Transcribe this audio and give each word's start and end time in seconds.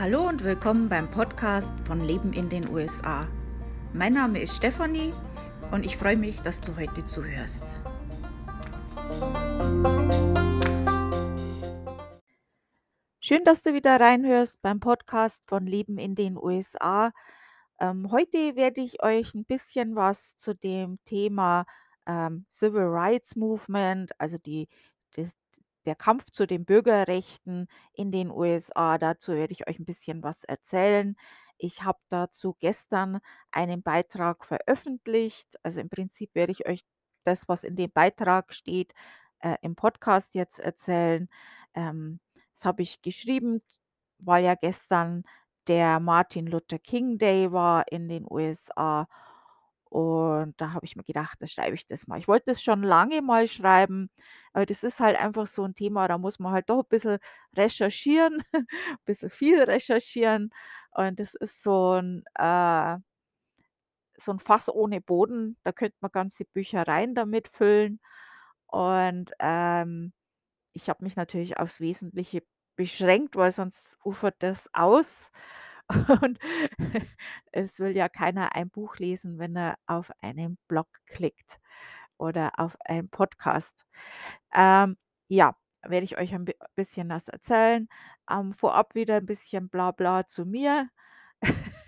Hallo 0.00 0.28
und 0.28 0.44
willkommen 0.44 0.88
beim 0.88 1.10
Podcast 1.10 1.74
von 1.84 2.00
Leben 2.00 2.32
in 2.32 2.48
den 2.48 2.68
USA. 2.68 3.26
Mein 3.92 4.12
Name 4.12 4.40
ist 4.40 4.54
Stefanie 4.54 5.12
und 5.72 5.84
ich 5.84 5.96
freue 5.96 6.16
mich, 6.16 6.40
dass 6.40 6.60
du 6.60 6.76
heute 6.76 7.04
zuhörst. 7.04 7.80
Schön, 13.18 13.42
dass 13.42 13.62
du 13.62 13.74
wieder 13.74 13.98
reinhörst 13.98 14.62
beim 14.62 14.78
Podcast 14.78 15.44
von 15.48 15.66
Leben 15.66 15.98
in 15.98 16.14
den 16.14 16.36
USA. 16.36 17.10
Ähm, 17.80 18.12
heute 18.12 18.54
werde 18.54 18.82
ich 18.82 19.02
euch 19.02 19.34
ein 19.34 19.46
bisschen 19.46 19.96
was 19.96 20.36
zu 20.36 20.54
dem 20.54 21.00
Thema 21.06 21.64
ähm, 22.06 22.46
Civil 22.52 22.86
Rights 22.86 23.34
Movement, 23.34 24.12
also 24.20 24.38
die, 24.38 24.68
das, 25.16 25.32
der 25.88 25.96
Kampf 25.96 26.30
zu 26.30 26.46
den 26.46 26.66
Bürgerrechten 26.66 27.66
in 27.94 28.12
den 28.12 28.30
USA. 28.30 28.98
Dazu 28.98 29.32
werde 29.32 29.54
ich 29.54 29.66
euch 29.66 29.78
ein 29.78 29.86
bisschen 29.86 30.22
was 30.22 30.44
erzählen. 30.44 31.16
Ich 31.56 31.82
habe 31.82 31.98
dazu 32.10 32.54
gestern 32.60 33.20
einen 33.50 33.82
Beitrag 33.82 34.44
veröffentlicht. 34.44 35.48
Also 35.62 35.80
im 35.80 35.88
Prinzip 35.88 36.34
werde 36.34 36.52
ich 36.52 36.68
euch 36.68 36.84
das, 37.24 37.48
was 37.48 37.64
in 37.64 37.74
dem 37.74 37.90
Beitrag 37.90 38.52
steht, 38.52 38.92
äh, 39.40 39.56
im 39.62 39.76
Podcast 39.76 40.34
jetzt 40.34 40.58
erzählen. 40.58 41.28
Ähm, 41.74 42.20
das 42.54 42.66
habe 42.66 42.82
ich 42.82 43.00
geschrieben, 43.00 43.60
weil 44.18 44.44
ja 44.44 44.54
gestern 44.56 45.24
der 45.68 46.00
Martin 46.00 46.46
Luther 46.46 46.78
King 46.78 47.16
Day 47.16 47.50
war 47.50 47.90
in 47.90 48.08
den 48.08 48.26
USA. 48.28 49.08
Und 49.90 50.60
da 50.60 50.72
habe 50.72 50.84
ich 50.86 50.96
mir 50.96 51.04
gedacht, 51.04 51.38
da 51.40 51.46
schreibe 51.46 51.74
ich 51.74 51.86
das 51.86 52.06
mal. 52.06 52.18
Ich 52.18 52.28
wollte 52.28 52.46
das 52.46 52.62
schon 52.62 52.82
lange 52.82 53.22
mal 53.22 53.48
schreiben, 53.48 54.10
aber 54.52 54.66
das 54.66 54.84
ist 54.84 55.00
halt 55.00 55.18
einfach 55.18 55.46
so 55.46 55.64
ein 55.64 55.74
Thema, 55.74 56.08
da 56.08 56.18
muss 56.18 56.38
man 56.38 56.52
halt 56.52 56.68
doch 56.70 56.80
ein 56.84 56.88
bisschen 56.88 57.18
recherchieren, 57.56 58.42
ein 58.54 58.66
bisschen 59.06 59.30
viel 59.30 59.62
recherchieren. 59.62 60.50
Und 60.92 61.18
das 61.20 61.34
ist 61.34 61.62
so 61.62 61.94
ein 61.94 62.24
äh, 62.38 62.98
so 64.16 64.32
'n 64.32 64.38
Fass 64.40 64.68
ohne 64.68 65.00
Boden. 65.00 65.56
Da 65.64 65.72
könnte 65.72 65.96
man 66.00 66.10
ganze 66.12 66.44
Büchereien 66.46 67.14
damit 67.14 67.48
füllen. 67.48 68.00
Und, 68.66 69.32
ähm, 69.40 70.12
ich 70.74 70.88
habe 70.90 71.04
mich 71.04 71.16
natürlich 71.16 71.58
aufs 71.58 71.80
Wesentliche 71.80 72.42
beschränkt, 72.76 73.36
weil 73.36 73.52
sonst 73.52 73.98
ufert 74.04 74.36
das 74.40 74.70
aus. 74.74 75.32
Und 76.22 76.38
es 77.52 77.80
will 77.80 77.96
ja 77.96 78.08
keiner 78.08 78.54
ein 78.54 78.70
Buch 78.70 78.96
lesen, 78.98 79.38
wenn 79.38 79.56
er 79.56 79.76
auf 79.86 80.10
einen 80.20 80.58
Blog 80.68 80.88
klickt 81.06 81.58
oder 82.18 82.52
auf 82.58 82.76
einen 82.84 83.08
Podcast. 83.10 83.84
Ähm, 84.54 84.96
ja, 85.28 85.56
werde 85.82 86.04
ich 86.04 86.18
euch 86.18 86.34
ein 86.34 86.44
bi 86.44 86.54
bisschen 86.76 87.08
was 87.10 87.28
erzählen. 87.28 87.88
Ähm, 88.30 88.52
vorab 88.54 88.94
wieder 88.94 89.16
ein 89.16 89.26
bisschen 89.26 89.68
Blabla 89.68 90.26
zu 90.26 90.44
mir. 90.46 90.88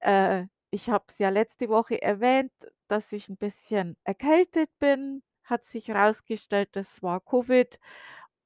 Äh, 0.00 0.46
ich 0.70 0.90
habe 0.90 1.04
es 1.08 1.18
ja 1.18 1.30
letzte 1.30 1.68
Woche 1.68 2.02
erwähnt, 2.02 2.52
dass 2.88 3.12
ich 3.12 3.28
ein 3.28 3.36
bisschen 3.38 3.96
erkältet 4.04 4.70
bin. 4.78 5.22
Hat 5.44 5.64
sich 5.64 5.88
herausgestellt, 5.88 6.70
das 6.72 7.02
war 7.02 7.20
Covid. 7.20 7.78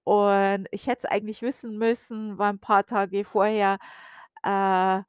Und 0.05 0.69
ich 0.71 0.87
hätte 0.87 1.01
es 1.01 1.05
eigentlich 1.07 1.43
wissen 1.43 1.79
müssen, 1.79 2.39
weil 2.39 2.51
ein 2.51 2.61
paar 2.61 2.87
Tage 2.87 3.25
vorher, 3.25 3.79
äh 4.45 5.03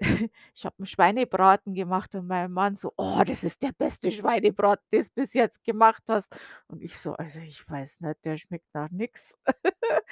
ich 0.54 0.64
habe 0.66 0.76
'n 0.80 0.86
Schweinebraten 0.86 1.74
gemacht 1.74 2.14
und 2.14 2.26
mein 2.26 2.52
Mann 2.52 2.76
so: 2.76 2.92
„Oh, 2.96 3.22
das 3.26 3.44
ist 3.44 3.62
der 3.62 3.72
beste 3.72 4.10
Schweinebraten, 4.10 4.84
den's 4.92 5.10
bis 5.10 5.32
jetzt 5.34 5.64
gemacht 5.64 6.02
hast.“ 6.08 6.36
Und 6.68 6.82
ich 6.82 6.98
so: 6.98 7.14
„Also, 7.14 7.40
ich 7.40 7.68
weiß 7.68 8.00
nicht, 8.00 8.24
der 8.24 8.36
schmeckt 8.38 8.66
nach 8.74 8.90
nix.“ 8.90 9.36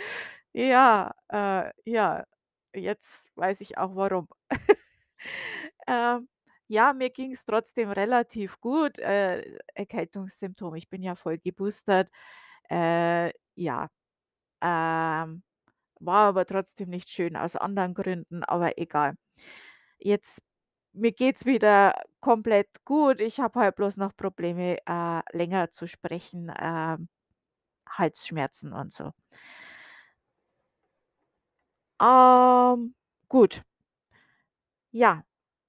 Ja, 0.54 1.14
äh, 1.28 1.72
ja, 1.84 2.24
jetzt 2.74 3.30
weiß 3.36 3.60
ich 3.62 3.78
auch 3.78 3.96
warum. 3.96 4.28
Ähm, 5.86 6.28
ja, 6.68 6.92
mir 6.92 7.10
ging's 7.10 7.44
trotzdem 7.44 7.90
relativ 7.90 8.60
gut, 8.60 8.98
äh, 8.98 9.42
Erkältungssymptome. 9.74 10.78
Ich 10.78 10.88
bin 10.88 11.02
ja 11.02 11.14
voll 11.14 11.38
geboostert. 11.38 12.10
Äh, 12.70 13.32
ja, 13.56 13.88
ähm, 14.62 15.42
war 16.06 16.28
aber 16.28 16.46
trotzdem 16.46 16.90
nicht 16.90 17.10
schön 17.10 17.36
aus 17.36 17.56
anderen 17.56 17.94
Gründen, 17.94 18.44
aber 18.44 18.78
egal. 18.78 19.16
Jetzt 19.98 20.42
mir 20.94 21.12
geht's 21.12 21.46
wieder 21.46 21.94
komplett 22.20 22.68
gut. 22.86 23.20
Ich 23.20 23.40
habe 23.40 23.60
halt 23.60 23.76
bloß 23.76 23.96
noch 23.98 24.16
Probleme, 24.16 24.78
äh, 24.86 25.22
länger 25.36 25.70
zu 25.70 25.86
sprechen, 25.88 26.52
ähm, 26.60 27.08
Halsschmerzen 27.88 28.72
und 28.74 28.92
so. 28.94 29.12
Ähm, 32.00 32.94
gut. 33.28 33.64
Ja, 34.92 35.24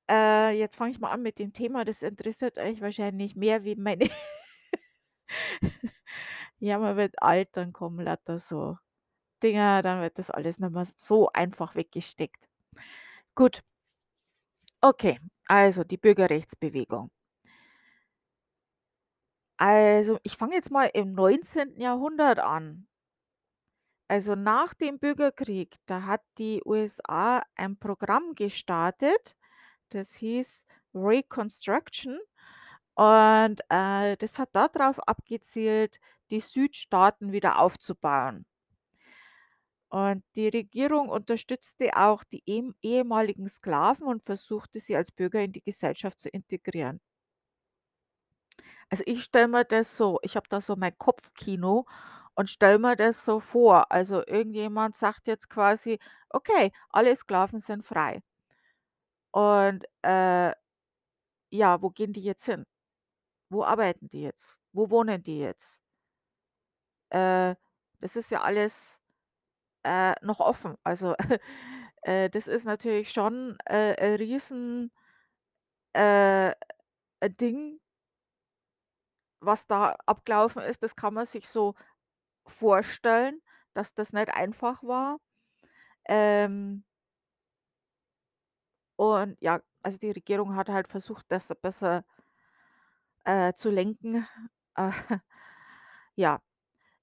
äh, 0.09 0.51
jetzt 0.59 0.75
fange 0.77 0.91
ich 0.91 0.99
mal 0.99 1.11
an 1.11 1.21
mit 1.23 1.39
dem 1.39 1.53
Thema. 1.53 1.85
Das 1.85 2.01
interessiert 2.03 2.57
euch 2.59 2.81
wahrscheinlich 2.81 3.35
mehr 3.35 3.63
wie 3.65 3.75
meine 3.75 4.09
Ja, 6.59 6.79
man 6.79 6.97
wird 6.97 7.21
alt, 7.21 7.49
dann 7.53 7.73
kommen 7.73 8.03
lauter 8.05 8.39
so 8.39 8.77
Dinger, 9.43 9.81
dann 9.81 10.01
wird 10.01 10.17
das 10.19 10.31
alles 10.31 10.59
nicht 10.59 10.71
mehr 10.73 10.85
so 10.97 11.29
einfach 11.33 11.75
weggesteckt. 11.75 12.47
Gut, 13.35 13.63
okay, 14.81 15.19
also 15.47 15.83
die 15.83 15.97
Bürgerrechtsbewegung. 15.97 17.11
Also, 19.57 20.17
ich 20.23 20.37
fange 20.37 20.55
jetzt 20.55 20.71
mal 20.71 20.89
im 20.93 21.11
19. 21.13 21.81
Jahrhundert 21.81 22.39
an. 22.39 22.87
Also, 24.07 24.35
nach 24.35 24.73
dem 24.75 24.99
Bürgerkrieg, 24.99 25.75
da 25.87 26.03
hat 26.05 26.21
die 26.37 26.61
USA 26.65 27.43
ein 27.55 27.77
Programm 27.77 28.33
gestartet, 28.35 29.35
das 29.89 30.15
hieß 30.15 30.65
Reconstruction 30.95 32.19
und, 32.95 33.61
äh, 33.69 34.17
das 34.17 34.39
hat 34.39 34.49
darauf 34.55 34.99
abgezielt, 35.07 35.99
die 36.31 36.41
Südstaaten 36.41 37.31
wieder 37.33 37.59
aufzubauen. 37.59 38.45
Und 39.95 40.23
die 40.35 40.47
Regierung 40.49 41.09
unterstützte 41.09 41.97
auch 41.97 42.23
die 42.23 42.43
ehem 42.45 42.75
ehemaligen 42.83 43.49
Sklaven 43.49 44.05
und 44.05 44.21
versuchte, 44.23 44.79
sie 44.79 44.95
als 44.95 45.11
Bürger 45.11 45.41
in 45.41 45.53
die 45.53 45.63
Gesellschaft 45.63 46.19
zu 46.19 46.29
integrieren. 46.29 47.01
Also, 48.91 49.03
ich 49.07 49.23
stelle 49.23 49.47
mir 49.47 49.63
das 49.65 49.95
so 49.97 50.19
ich 50.23 50.35
habe 50.35 50.47
da 50.49 50.59
so 50.61 50.75
mein 50.75 50.97
Kopfkino 50.97 51.85
und 52.35 52.49
stelle 52.49 52.79
mir 52.79 52.95
das 52.95 53.23
so 53.25 53.39
vor. 53.39 53.91
Also, 53.91 54.23
irgendjemand 54.25 54.95
sagt 54.95 55.27
jetzt 55.27 55.49
quasi: 55.49 55.99
„Okay, 56.29 56.71
alle 56.89 57.15
Sklaven 57.15 57.59
sind 57.59 57.83
frei.“ 57.85 58.21
Und, 59.33 59.83
äh, 60.03 60.53
ja, 61.51 61.81
wo 61.81 61.89
gehen 61.91 62.13
die 62.13 62.23
jetzt 62.23 62.45
hin? 62.45 62.65
Wo 63.49 63.63
arbeiten 63.65 64.09
die 64.09 64.21
jetzt? 64.23 64.57
Wo 64.73 64.89
wohnen 64.91 65.23
die 65.23 65.39
jetzt? 65.39 65.81
Äh, 67.11 67.55
das 68.01 68.15
ist 68.15 68.31
ja 68.31 68.41
alles, 68.41 68.99
äh, 69.85 70.15
noch 70.25 70.39
offen. 70.41 70.75
Also, 70.83 71.15
äh, 72.03 72.29
das 72.29 72.47
ist 72.47 72.65
natürlich 72.65 73.11
schon, 73.11 73.57
äh, 73.65 73.95
ein 73.99 74.15
riesen 74.15 74.91
äh, 75.93 76.53
ein 77.21 77.37
Ding, 77.37 77.79
was 79.39 79.67
da 79.67 79.95
abgelaufen 80.05 80.61
ist. 80.63 80.83
Das 80.83 80.95
kann 80.95 81.13
man 81.13 81.25
sich 81.25 81.47
so 81.47 81.75
vorstellen, 82.47 83.41
dass 83.73 83.93
das 83.95 84.13
nicht 84.13 84.29
einfach 84.29 84.83
war. 84.83 85.19
Ähm, 86.07 86.85
und 88.97 89.37
ja, 89.41 89.61
also 89.83 89.97
die 89.97 90.11
Regierung 90.11 90.55
hat 90.55 90.69
halt 90.69 90.87
versucht, 90.87 91.25
das 91.29 91.53
besser, 91.61 92.03
äh, 93.25 93.53
zu 93.53 93.69
lenken. 93.69 94.27
Äh, 94.75 94.91
ja, 96.15 96.41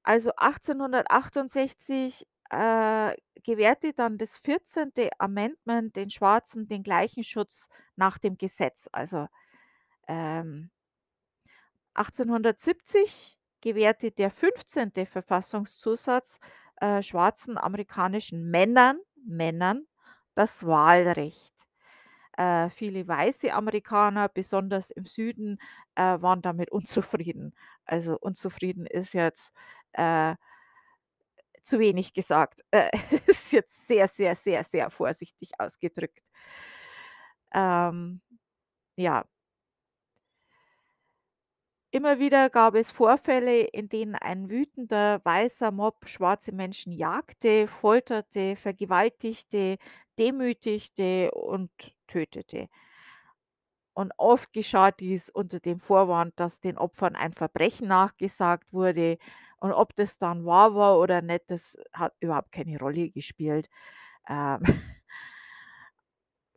also 0.05 0.33
1868, 0.37 2.27
äh, 2.53 3.17
gewährte 3.45 3.95
dann 3.95 4.19
das 4.19 4.39
14. 4.39 5.11
Amendment 5.19 5.97
den 5.97 6.11
Schwarzen 6.11 6.69
den 6.69 6.85
gleichen 6.85 7.25
Schutz 7.25 7.69
nach 7.97 8.19
dem 8.19 8.39
Gesetz. 8.39 8.89
Also, 8.93 9.29
ähm 10.09 10.71
1870 11.95 13.39
gewährte 13.61 14.11
der 14.11 14.31
15. 14.31 15.07
Verfassungszusatz, 15.07 16.41
äh, 16.77 17.03
schwarzen 17.03 17.59
amerikanischen 17.59 18.51
Männern 18.51 18.99
Männern 19.25 19.87
das 20.35 20.67
Wahlrecht. 20.67 21.55
Äh, 22.39 22.71
viele 22.71 23.07
weiße 23.07 23.53
Amerikaner, 23.53 24.29
besonders 24.29 24.91
im 24.91 25.07
Süden, 25.07 25.59
äh, 25.97 26.03
waren 26.21 26.43
damit 26.43 26.71
unzufrieden. 26.73 27.55
Also, 27.85 28.17
unzufrieden 28.19 28.87
ist 28.87 29.13
jetzt, 29.15 29.53
äh, 29.93 30.35
zu 31.63 31.79
wenig 31.79 32.13
gesagt. 32.15 32.61
Äh, 32.71 32.91
ist 33.27 33.53
jetzt 33.53 33.87
sehr, 33.87 34.09
sehr, 34.09 34.35
sehr, 34.35 34.65
sehr 34.65 34.91
vorsichtig 34.91 35.51
ausgedrückt. 35.59 36.21
Ähm, 37.55 38.21
ja. 38.97 39.25
Immer 41.95 42.19
wieder 42.19 42.49
gab 42.49 42.75
es 42.75 42.91
Vorfälle, 42.91 43.63
in 43.65 43.89
denen 43.89 44.15
ein 44.15 44.49
wütender 44.49 45.21
weißer 45.25 45.71
Mob 45.73 46.09
schwarze 46.09 46.51
Menschen 46.53 46.91
jagte, 46.93 47.69
folterte, 47.69 48.57
vergewaltigte, 48.57 49.77
demütigte 50.19 51.31
und 51.33 51.71
tötete. 52.07 52.69
Und 53.95 54.13
oft 54.17 54.53
geschah 54.53 54.91
dies 54.91 55.29
unter 55.29 55.61
dem 55.61 55.79
Vorwand, 55.81 56.33
dass 56.41 56.61
den 56.61 56.79
Opfern 56.79 57.15
ein 57.15 57.33
Verbrechen 57.33 57.89
nachgesagt 57.89 58.73
wurde. 58.73 59.19
Und 59.63 59.73
ob 59.73 59.95
das 59.97 60.19
dann 60.19 60.45
wahr 60.45 60.75
war 60.75 60.99
oder 60.99 61.23
nicht, 61.23 61.45
das 61.51 61.79
hat 61.93 62.15
überhaupt 62.21 62.53
keine 62.53 62.79
Rolle 62.81 63.11
gespielt. 63.11 63.69
Ähm, 64.29 64.61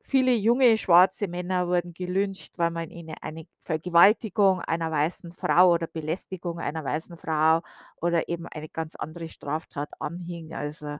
viele 0.03 0.33
junge 0.33 0.77
schwarze 0.77 1.27
Männer 1.27 1.67
wurden 1.67 1.93
gelyncht, 1.93 2.57
weil 2.57 2.71
man 2.71 2.89
ihnen 2.91 3.15
eine 3.21 3.45
Vergewaltigung 3.65 4.61
einer 4.61 4.89
weißen 4.91 5.33
Frau 5.33 5.71
oder 5.73 5.87
Belästigung 5.87 6.59
einer 6.59 6.83
weißen 6.85 7.17
Frau 7.17 7.61
oder 7.97 8.29
eben 8.29 8.47
eine 8.47 8.69
ganz 8.69 8.95
andere 8.95 9.27
Straftat 9.27 9.89
anhing. 9.99 10.53
Also 10.53 10.97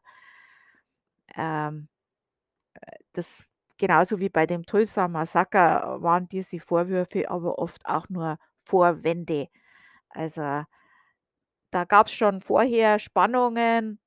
ähm, 1.35 1.87
das 3.13 3.45
genauso 3.77 4.19
wie 4.19 4.29
bei 4.29 4.45
dem 4.45 4.65
Tulsa-Massaker 4.65 6.01
waren 6.01 6.27
diese 6.29 6.59
Vorwürfe 6.59 7.29
aber 7.29 7.59
oft 7.59 7.85
auch 7.85 8.07
nur 8.09 8.37
Vorwände. 8.63 9.47
Also, 10.09 10.63
da 11.75 11.85
gab's 11.85 12.13
schon 12.13 12.41
vorher 12.41 12.99
Spannungen 12.99 13.99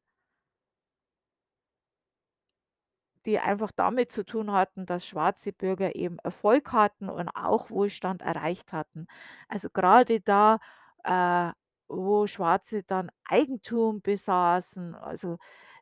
die 3.26 3.38
einfach 3.38 3.72
damit 3.72 4.10
zu 4.12 4.24
tun 4.24 4.52
hatten, 4.52 4.86
dass 4.86 5.06
schwarze 5.06 5.52
Bürger 5.52 5.94
eben 5.96 6.18
Erfolg 6.20 6.72
hatten 6.72 7.08
und 7.10 7.28
auch 7.30 7.70
Wohlstand 7.70 8.22
erreicht 8.22 8.72
hatten. 8.72 9.06
Also, 9.48 9.68
grade 9.70 10.20
da, 10.20 10.58
äh, 11.04 11.52
wo 11.88 12.26
Schwarze 12.26 12.82
dann 12.84 13.10
Eigentum 13.24 14.00
besaßen, 14.02 14.94
also, 14.94 15.38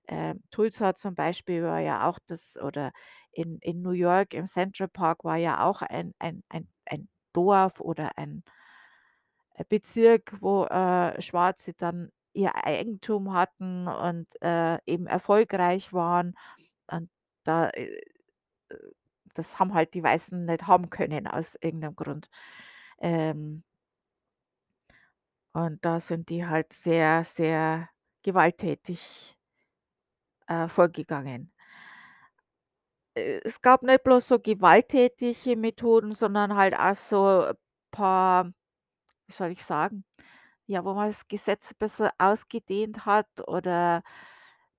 ähm, 0.09 0.43
Tulsa 0.51 0.95
zum 0.95 1.15
Beispiel 1.17 1.63
war 1.65 1.81
ja 1.81 2.09
auch 2.09 2.19
das 2.27 2.57
oder 2.59 2.93
in 3.33 3.59
in 3.61 3.83
New 3.83 3.91
York 3.91 4.35
im 4.35 4.47
Central 4.47 4.89
Park 4.89 5.25
war 5.25 5.37
ja 5.37 5.65
auch 5.65 5.83
ein 5.83 6.15
ein 6.21 6.45
ein 6.49 6.69
ein 6.87 7.09
Dorf 7.33 7.81
oder 7.81 8.17
ein 8.19 8.45
äh, 8.47 8.51
Bezirk, 9.65 10.35
wo, 10.41 10.65
äh, 10.67 11.21
Schwarze 11.23 11.75
dann 11.75 12.11
ihr 12.35 12.55
Eigentum 12.65 13.33
hatten 13.33 13.89
und, 13.89 14.27
äh, 14.43 14.79
eben 14.87 15.07
erfolgreich 15.07 15.93
waren. 15.93 16.35
Und 16.89 17.11
da, 17.45 17.71
äh, 17.71 18.01
das 19.35 19.59
haben 19.59 19.75
halt 19.75 19.95
die 19.95 20.03
Weißen 20.03 20.45
nicht 20.47 20.67
haben 20.67 20.91
können 20.91 21.27
aus 21.27 21.57
irgendeinem 21.61 21.97
Grund. 21.97 22.29
Ähm 23.01 23.63
und 25.53 25.85
da 25.85 26.01
sind 26.01 26.29
die 26.29 26.47
halt 26.47 26.73
sehr, 26.73 27.25
sehr 27.25 27.89
gewalttätig 28.23 29.37
äh, 30.49 30.69
vorgegangen. 30.69 31.51
Äh, 33.17 33.41
es 33.45 33.61
gab 33.63 33.83
nicht 33.83 34.05
bloß 34.05 34.29
so 34.29 34.39
gewalttätige 34.39 35.57
Methoden, 35.57 36.13
sondern 36.15 36.57
halt 36.57 36.75
auch 36.75 36.95
so 36.95 37.53
paar 37.91 38.53
wie 39.29 39.33
soll 39.33 39.51
ich 39.53 39.65
sagen, 39.65 40.05
ja, 40.67 40.85
wo 40.85 40.95
man 40.95 41.09
das 41.09 41.29
Gesetz 41.29 41.73
ein 41.73 41.77
bisschen 41.79 42.11
ausgedehnt 42.19 43.07
hat 43.07 43.29
oder 43.49 44.03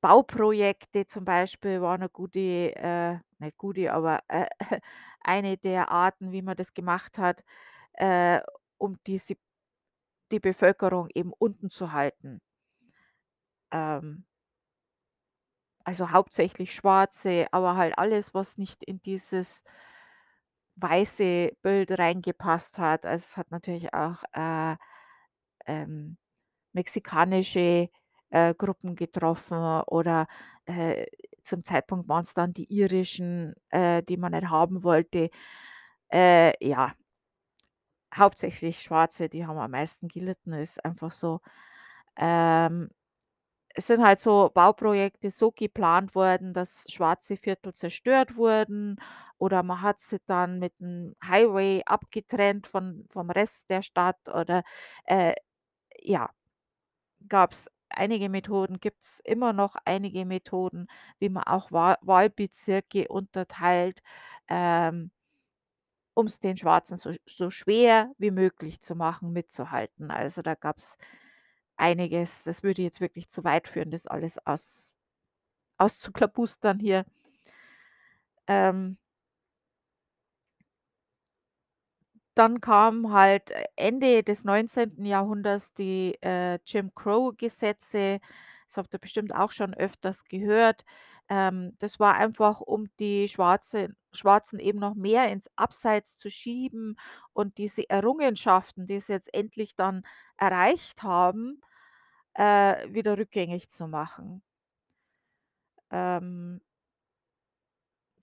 Bauprojekte 0.01 1.05
zum 1.07 1.25
Beispiel 1.25 1.81
war 1.81 1.97
'ne 1.97 2.09
gute 2.09 2.39
äh, 2.77 3.19
nicht 3.39 3.57
gute, 3.57 3.93
aber, 3.93 4.21
äh, 4.29 4.47
eine 5.21 5.57
der 5.57 5.91
Arten, 5.91 6.31
wie 6.31 6.41
man 6.43 6.55
das 6.57 6.73
gemacht 6.73 7.17
hat, 7.19 7.43
äh, 7.93 8.41
um 8.77 8.97
diese 9.07 9.35
die 10.31 10.39
Bevölkerung 10.39 11.09
eben 11.15 11.33
unten 11.37 11.69
zu 11.71 11.91
halten. 11.93 12.39
Ähm 13.71 14.23
also 15.85 16.11
hauptsächlich 16.11 16.73
Schwarze, 16.75 17.47
aber 17.51 17.75
halt 17.77 17.97
alles, 17.97 18.33
was 18.33 18.57
nicht 18.57 18.83
in 18.83 19.01
dieses 19.01 19.63
weiße 20.77 21.51
Bild 21.63 21.91
reingepasst 21.99 22.77
hat. 22.79 23.05
Also, 23.05 23.23
es 23.25 23.37
hat 23.37 23.51
natürlich 23.51 23.93
auch, 23.93 24.23
äh, 24.33 24.75
ähm, 25.67 26.17
mexikanische, 26.73 27.89
äh, 28.31 28.53
Gruppen 28.55 28.95
getroffen 28.95 29.81
oder, 29.87 30.27
äh, 30.65 31.05
zum 31.43 31.63
Zeitpunkt 31.63 32.07
waren's 32.09 32.33
dann 32.35 32.53
die 32.53 32.65
irischen, 32.73 33.55
äh, 33.69 34.03
die 34.03 34.17
man 34.17 34.33
nicht 34.33 34.49
haben 34.49 34.83
wollte. 34.83 35.29
Äh, 36.11 36.53
ja. 36.67 36.93
Hauptsächlich 38.15 38.81
Schwarze, 38.81 39.29
die 39.29 39.45
haben 39.45 39.57
am 39.59 39.71
meisten 39.71 40.07
gelitten, 40.07 40.53
ist 40.53 40.83
einfach 40.83 41.11
so. 41.11 41.41
Ähm, 42.17 42.89
es 43.77 43.85
sind 43.87 44.03
halt 44.03 44.19
so 44.19 44.49
Bauprojekte 44.53 45.29
so 45.31 45.51
geplant 45.51 46.15
worden, 46.15 46.53
dass 46.53 46.85
schwarze 46.91 47.37
Viertel 47.37 47.73
zerstört 47.75 48.35
wurden 48.35 48.97
oder 49.37 49.61
man 49.63 49.81
hat 49.83 49.99
sie 49.99 50.17
dann 50.25 50.57
mit 50.59 50.73
'm 50.81 51.15
Highway 51.23 51.83
abgetrennt 51.85 52.65
von 52.67 53.05
vom 53.11 53.29
Rest 53.29 53.69
der 53.69 53.83
Stadt 53.83 54.17
oder, 54.33 54.63
äh, 55.05 55.33
ja, 56.01 56.29
gab's 57.29 57.69
einige 57.89 58.29
Methoden, 58.29 58.79
gibt's 58.79 59.21
immer 59.25 59.53
noch 59.53 59.75
einige 59.85 60.25
Methoden, 60.25 60.87
wie 61.19 61.29
man 61.29 61.43
auch 61.43 61.71
Wahl 61.71 61.97
Wahlbezirke 62.01 63.07
unterteilt, 63.09 64.01
ähm 64.49 65.11
um's 66.17 66.39
den 66.39 66.57
Schwarzen 66.57 66.97
so 66.97 67.11
so 67.27 67.51
schwer 67.51 68.11
wie 68.17 68.31
möglich 68.31 68.81
zu 68.81 68.95
machen, 68.95 69.33
mitzuhalten. 69.33 70.09
Also, 70.09 70.41
da 70.41 70.55
gab's 70.55 70.97
einiges. 71.77 72.43
Das 72.43 72.63
würde 72.63 72.81
jetzt 72.83 73.01
wirklich 73.01 73.29
zu 73.29 73.43
weit 73.43 73.67
führen, 73.67 73.91
das 73.91 74.07
alles 74.07 74.37
aus 74.45 74.95
auszuklabustern 75.79 76.79
hier. 76.79 77.05
Ähm 78.47 78.97
Dann 82.35 82.61
kam 82.61 83.11
halt 83.13 83.51
Ende 83.75 84.21
des 84.23 84.43
19. 84.43 85.05
Jahrhunderts 85.05 85.73
die, 85.73 86.15
äh, 86.21 86.59
Jim-Crow-Gesetze. 86.67 88.19
Das 88.67 88.77
habt 88.77 88.93
ihr 88.93 88.99
bestimmt 88.99 89.33
auch 89.33 89.51
schon 89.51 89.73
öfters 89.73 90.23
gehört. 90.25 90.85
Ähm, 91.29 91.73
das 91.79 91.99
war 91.99 92.13
einfach, 92.15 92.61
um 92.61 92.89
die 92.99 93.27
Schwarze 93.27 93.89
Schwarzen 94.13 94.59
eben 94.59 94.79
noch 94.79 94.95
mehr 94.95 95.29
ins 95.31 95.49
Abseits 95.57 96.15
zu 96.17 96.29
schieben 96.29 96.97
und 97.33 97.57
diese 97.57 97.89
Errungenschaften, 97.89 98.87
die 98.87 98.99
sie 98.99 99.13
jetzt 99.13 99.33
endlich 99.33 99.75
dann 99.75 100.03
erreicht 100.37 101.03
haben, 101.03 101.61
äh, 102.37 102.93
wieder 102.93 103.17
rückgängig 103.19 103.69
zu 103.69 103.87
machen. 103.87 104.41
Ähm 105.91 106.59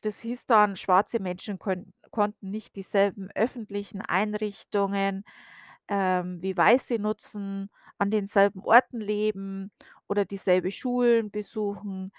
das 0.02 0.20
hieß 0.20 0.46
dann, 0.46 0.76
schwarze 0.76 1.20
Menschen 1.20 1.58
könn 1.58 1.92
konnten 2.10 2.50
nicht 2.50 2.76
dieselben 2.76 3.28
öffentlichen 3.34 4.00
Einrichtungen, 4.00 5.24
ähm, 5.88 6.40
wie 6.42 6.56
Weiße 6.56 6.98
nutzen, 7.00 7.70
an 7.98 8.10
denselben 8.12 8.60
Orten 8.64 9.00
leben 9.00 9.72
oder 10.08 10.24
dieselbe 10.24 10.70
Schulen 10.70 11.30
besuchen. 11.32 12.12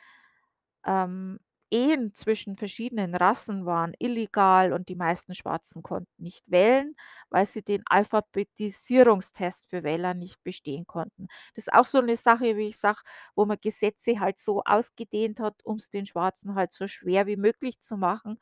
Ähm, 0.86 1.40
Ehen 1.76 2.14
zwischen 2.14 2.58
verschiedenen 2.58 3.16
Rassen 3.16 3.66
waren 3.66 3.94
illegal 4.00 4.74
und 4.74 4.90
die 4.90 4.96
meisten 4.96 5.36
Schwarzen 5.36 5.84
konnten 5.84 6.24
nicht 6.24 6.44
wählen, 6.50 6.96
weil 7.30 7.46
sie 7.46 7.64
den 7.64 7.84
Alphabetisierungstest 7.88 9.70
für 9.70 9.84
Wähler 9.84 10.14
nicht 10.14 10.44
bestehen 10.44 10.88
konnten. 10.88 11.28
Das 11.56 11.68
ist 11.68 11.74
auch 11.74 11.86
so 11.88 12.00
'ne 12.02 12.18
Sache, 12.18 12.56
wie 12.58 12.70
ich 12.70 12.78
sage, 12.80 13.00
wo 13.36 13.46
man 13.46 13.58
Gesetze 13.62 14.20
halt 14.22 14.40
so 14.40 14.64
ausgedehnt 14.66 15.40
hat, 15.42 15.56
um's 15.66 15.90
den 15.90 16.06
Schwarzen 16.06 16.56
halt 16.56 16.72
so 16.74 16.88
schwer 16.88 17.28
wie 17.28 17.38
möglich 17.38 17.82
zu 17.82 17.98
machen. 17.98 18.40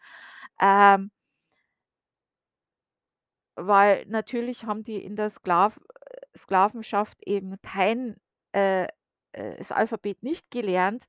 Ähm 0.62 1.12
weil 3.58 4.06
natürlich 4.08 4.66
haben 4.66 4.84
die 4.84 5.04
in 5.04 5.16
der 5.16 5.30
Sklav 5.30 5.80
Sklavenschaft 6.36 7.20
eben 7.28 7.62
kein 7.62 8.16
äh, 8.54 8.84
äh, 9.34 9.58
das 9.58 9.72
Alphabet 9.72 10.24
nicht 10.24 10.50
gelernt. 10.52 11.06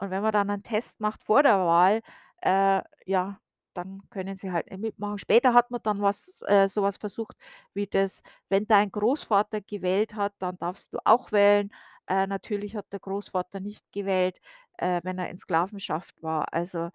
Und 0.00 0.10
wenn 0.10 0.22
man 0.22 0.32
dann 0.32 0.46
'nen 0.48 0.62
Test 0.62 1.00
macht 1.00 1.24
vor 1.24 1.42
der 1.42 1.58
Wahl, 1.58 2.02
äh, 2.42 2.82
ja, 3.06 3.40
dann 3.74 4.02
können 4.10 4.36
sie 4.36 4.52
halt 4.52 4.70
nicht 4.70 4.80
mitmachen. 4.80 5.18
Später 5.18 5.54
hat 5.54 5.70
man 5.70 5.80
dann 5.82 6.00
was 6.02 6.42
äh, 6.46 6.68
so 6.68 6.82
was 6.82 6.96
versucht 6.98 7.36
wie 7.74 7.86
das: 7.86 8.22
Wenn 8.48 8.66
dein 8.66 8.90
Großvater 8.92 9.60
gewählt 9.60 10.14
hat, 10.14 10.34
dann 10.38 10.56
darfst 10.58 10.92
du 10.94 10.98
auch 11.04 11.32
wählen. 11.32 11.70
Äh, 12.06 12.26
natürlich 12.26 12.76
hat 12.76 12.86
der 12.92 13.00
Großvater 13.00 13.60
nicht 13.60 13.84
gewählt, 13.92 14.40
äh, 14.78 15.00
wenn 15.04 15.18
er 15.18 15.30
in 15.30 15.36
Sklavenschaft 15.36 16.22
war. 16.22 16.52
Also, 16.52 16.90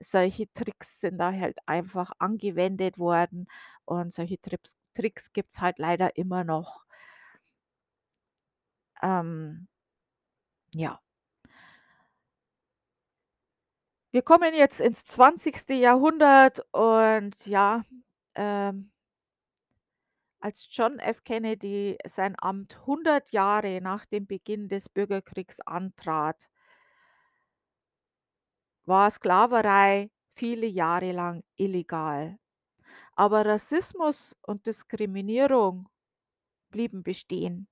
solche 0.00 0.52
Tricks 0.54 1.00
sind 1.00 1.18
da 1.18 1.32
halt 1.32 1.58
einfach 1.66 2.12
angewendet 2.18 2.98
worden 2.98 3.48
und 3.86 4.12
solche 4.14 4.40
Trips 4.40 4.76
Tricks 4.94 5.32
gibt's 5.32 5.60
halt 5.60 5.78
leider 5.78 6.16
immer 6.16 6.44
noch. 6.44 6.84
Ähm 9.02 9.66
ja. 10.74 11.00
Wir 14.16 14.22
kommen 14.22 14.54
jetzt 14.54 14.80
ins 14.80 15.04
20. 15.04 15.68
Jahrhundert 15.78 16.64
und 16.72 17.34
ja, 17.46 17.84
ähm 18.34 18.90
Als 20.40 20.66
John 20.70 20.98
F. 20.98 21.22
Kennedy 21.22 21.98
sein 22.06 22.34
Amt 22.38 22.78
100 22.80 23.30
Jahre 23.32 23.82
nach 23.82 24.06
dem 24.06 24.26
Beginn 24.26 24.68
des 24.68 24.88
Bürgerkriegs 24.88 25.60
antrat 25.60 26.48
war 28.86 29.10
Sklaverei 29.10 30.10
viele 30.34 30.66
Jahre 30.66 31.12
lang 31.12 31.44
illegal. 31.56 32.38
Aber 33.16 33.44
Rassismus 33.44 34.34
und 34.40 34.66
Diskriminierung 34.66 35.90
blieben 36.70 37.02
bestehen. 37.02 37.68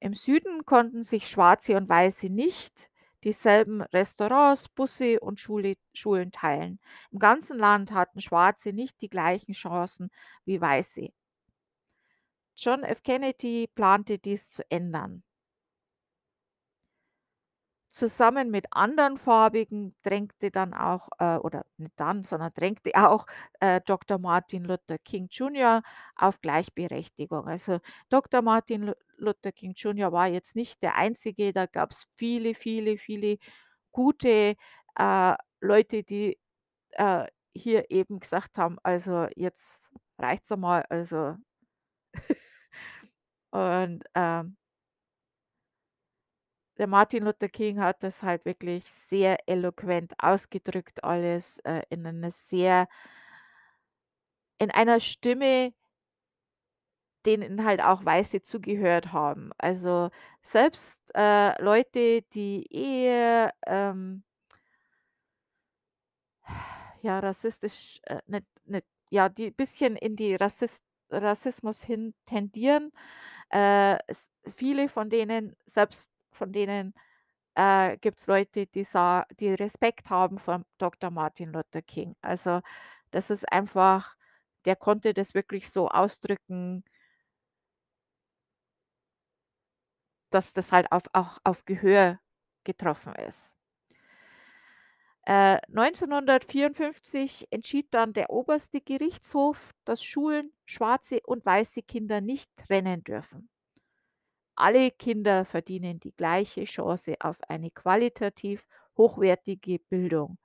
Im 0.00 0.12
Süden 0.12 0.66
konnten 0.66 1.02
sich 1.02 1.30
Schwarze 1.30 1.78
und 1.78 1.88
Weiße 1.88 2.26
nicht 2.26 2.90
dieselben 3.26 3.82
Restaurants, 3.82 4.68
Busse 4.68 5.18
und 5.18 5.40
Schule 5.40 5.74
Schulen 5.92 6.30
teilen. 6.30 6.78
Im 7.10 7.18
ganzen 7.18 7.58
Land 7.58 7.90
hatten 7.90 8.20
Schwarze 8.20 8.72
nicht 8.72 9.02
die 9.02 9.10
gleichen 9.10 9.52
Chancen 9.52 10.10
wie 10.44 10.60
Weiße. 10.60 11.08
John 12.56 12.84
F. 12.84 13.02
Kennedy 13.02 13.66
plante 13.74 14.20
dies 14.20 14.48
zu 14.48 14.62
ändern. 14.70 15.24
Zusammen 17.96 18.50
mit 18.50 18.66
anderen 18.72 19.16
Farbigen 19.16 19.94
drängte 20.02 20.50
dann 20.50 20.74
auch 20.74 21.08
äh, 21.18 21.36
oder 21.38 21.64
nicht 21.78 21.92
dann, 21.96 22.24
sondern 22.24 22.52
drängte 22.54 22.90
auch, 23.10 23.26
äh, 23.60 23.80
Dr. 23.86 24.18
Martin 24.18 24.64
Luther 24.64 24.98
King 24.98 25.28
Jr. 25.30 25.82
auf 26.14 26.40
Gleichberechtigung. 26.42 27.48
Also, 27.48 27.78
Dr. 28.10 28.42
Martin 28.42 28.82
Lu 28.82 28.92
Luther 29.18 29.50
King 29.52 29.72
Jr. 29.74 30.12
war 30.12 30.26
jetzt 30.28 30.54
nicht 30.56 30.82
der 30.82 30.96
Einzige, 30.96 31.52
da 31.54 31.64
gab's 31.66 32.06
viele, 32.16 32.54
viele, 32.54 32.98
viele 32.98 33.38
gute, 33.92 34.56
äh, 34.98 35.34
Leute, 35.60 36.02
die, 36.04 36.38
äh, 36.92 37.26
hier 37.54 37.90
eben 37.90 38.20
gesagt 38.20 38.58
haben: 38.58 38.78
„Also, 38.82 39.28
jetzt 39.36 39.90
reicht's 40.18 40.52
einmal“, 40.52 40.84
also 40.90 41.36
und, 43.52 44.04
ähm 44.14 44.56
der 46.78 46.86
Martin 46.86 47.24
Luther 47.24 47.48
King 47.48 47.80
hat 47.80 48.02
das 48.02 48.22
halt 48.22 48.44
wirklich 48.44 48.84
sehr 48.90 49.38
eloquent 49.48 50.12
ausgedrückt 50.18 51.04
alles, 51.04 51.58
äh, 51.60 51.82
in 51.90 52.06
einer 52.06 52.30
sehr 52.30 52.88
in 54.60 54.70
einer 54.70 55.00
Stimme 55.00 55.72
denen 57.26 57.64
halt 57.64 57.80
auch 57.82 58.04
Weiße 58.04 58.40
zugehört 58.42 59.12
haben. 59.12 59.50
Also, 59.58 60.10
selbst, 60.42 60.98
äh, 61.14 61.60
Leute, 61.62 62.22
die 62.32 62.66
eher, 62.70 63.52
ähm 63.66 64.22
ja, 67.02 67.18
rassistisch, 67.18 68.00
äh, 68.04 68.20
nicht 68.26 68.46
nicht 68.64 68.86
ja, 69.10 69.28
die 69.28 69.50
bisschen 69.50 69.96
in 69.96 70.16
die 70.16 70.34
Rassist 70.34 70.82
Rassismus 71.10 71.82
hin 71.82 72.14
tendieren, 72.26 72.92
äh, 73.50 73.98
viele 74.48 74.88
von 74.88 75.10
denen 75.10 75.56
selbst 75.66 76.10
von 76.36 76.52
denen, 76.52 76.94
äh, 77.56 77.96
gibt's 77.98 78.26
Leute, 78.28 78.66
die 78.66 78.86
die 79.40 79.54
Respekt 79.54 80.10
haben 80.10 80.38
vor 80.38 80.62
Dr. 80.78 81.10
Martin 81.10 81.52
Luther 81.52 81.82
King. 81.82 82.16
Also, 82.22 82.60
das 83.12 83.30
ist 83.30 83.50
einfach 83.52 84.16
der 84.66 84.76
konnte 84.76 85.14
das 85.14 85.32
wirklich 85.34 85.70
so 85.70 85.88
ausdrücken 85.88 86.84
dass 90.30 90.52
das 90.52 90.72
halt 90.72 90.90
auf 90.92 91.04
auch 91.12 91.38
auf 91.44 91.64
Gehör 91.64 92.20
getroffen 92.64 93.14
ist. 93.14 93.54
Äh, 95.22 95.58
1954 95.68 97.48
entschied 97.50 97.86
dann 97.92 98.12
der 98.12 98.30
Oberste 98.30 98.80
Gerichtshof, 98.80 99.70
dass 99.84 100.04
Schulen 100.04 100.52
schwarze 100.64 101.20
und 101.24 101.44
weiße 101.44 101.82
Kinder 101.82 102.20
nicht 102.20 102.50
trennen 102.56 103.02
dürfen. 103.02 103.48
Alle 104.56 104.90
Kinder 104.90 105.44
verdienen 105.44 106.00
die 106.00 106.12
gleiche 106.12 106.64
Chance 106.64 107.16
auf 107.20 107.38
eine 107.48 107.70
qualitativ 107.70 108.66
hochwertige 108.96 109.78
Bildung. 109.78 110.38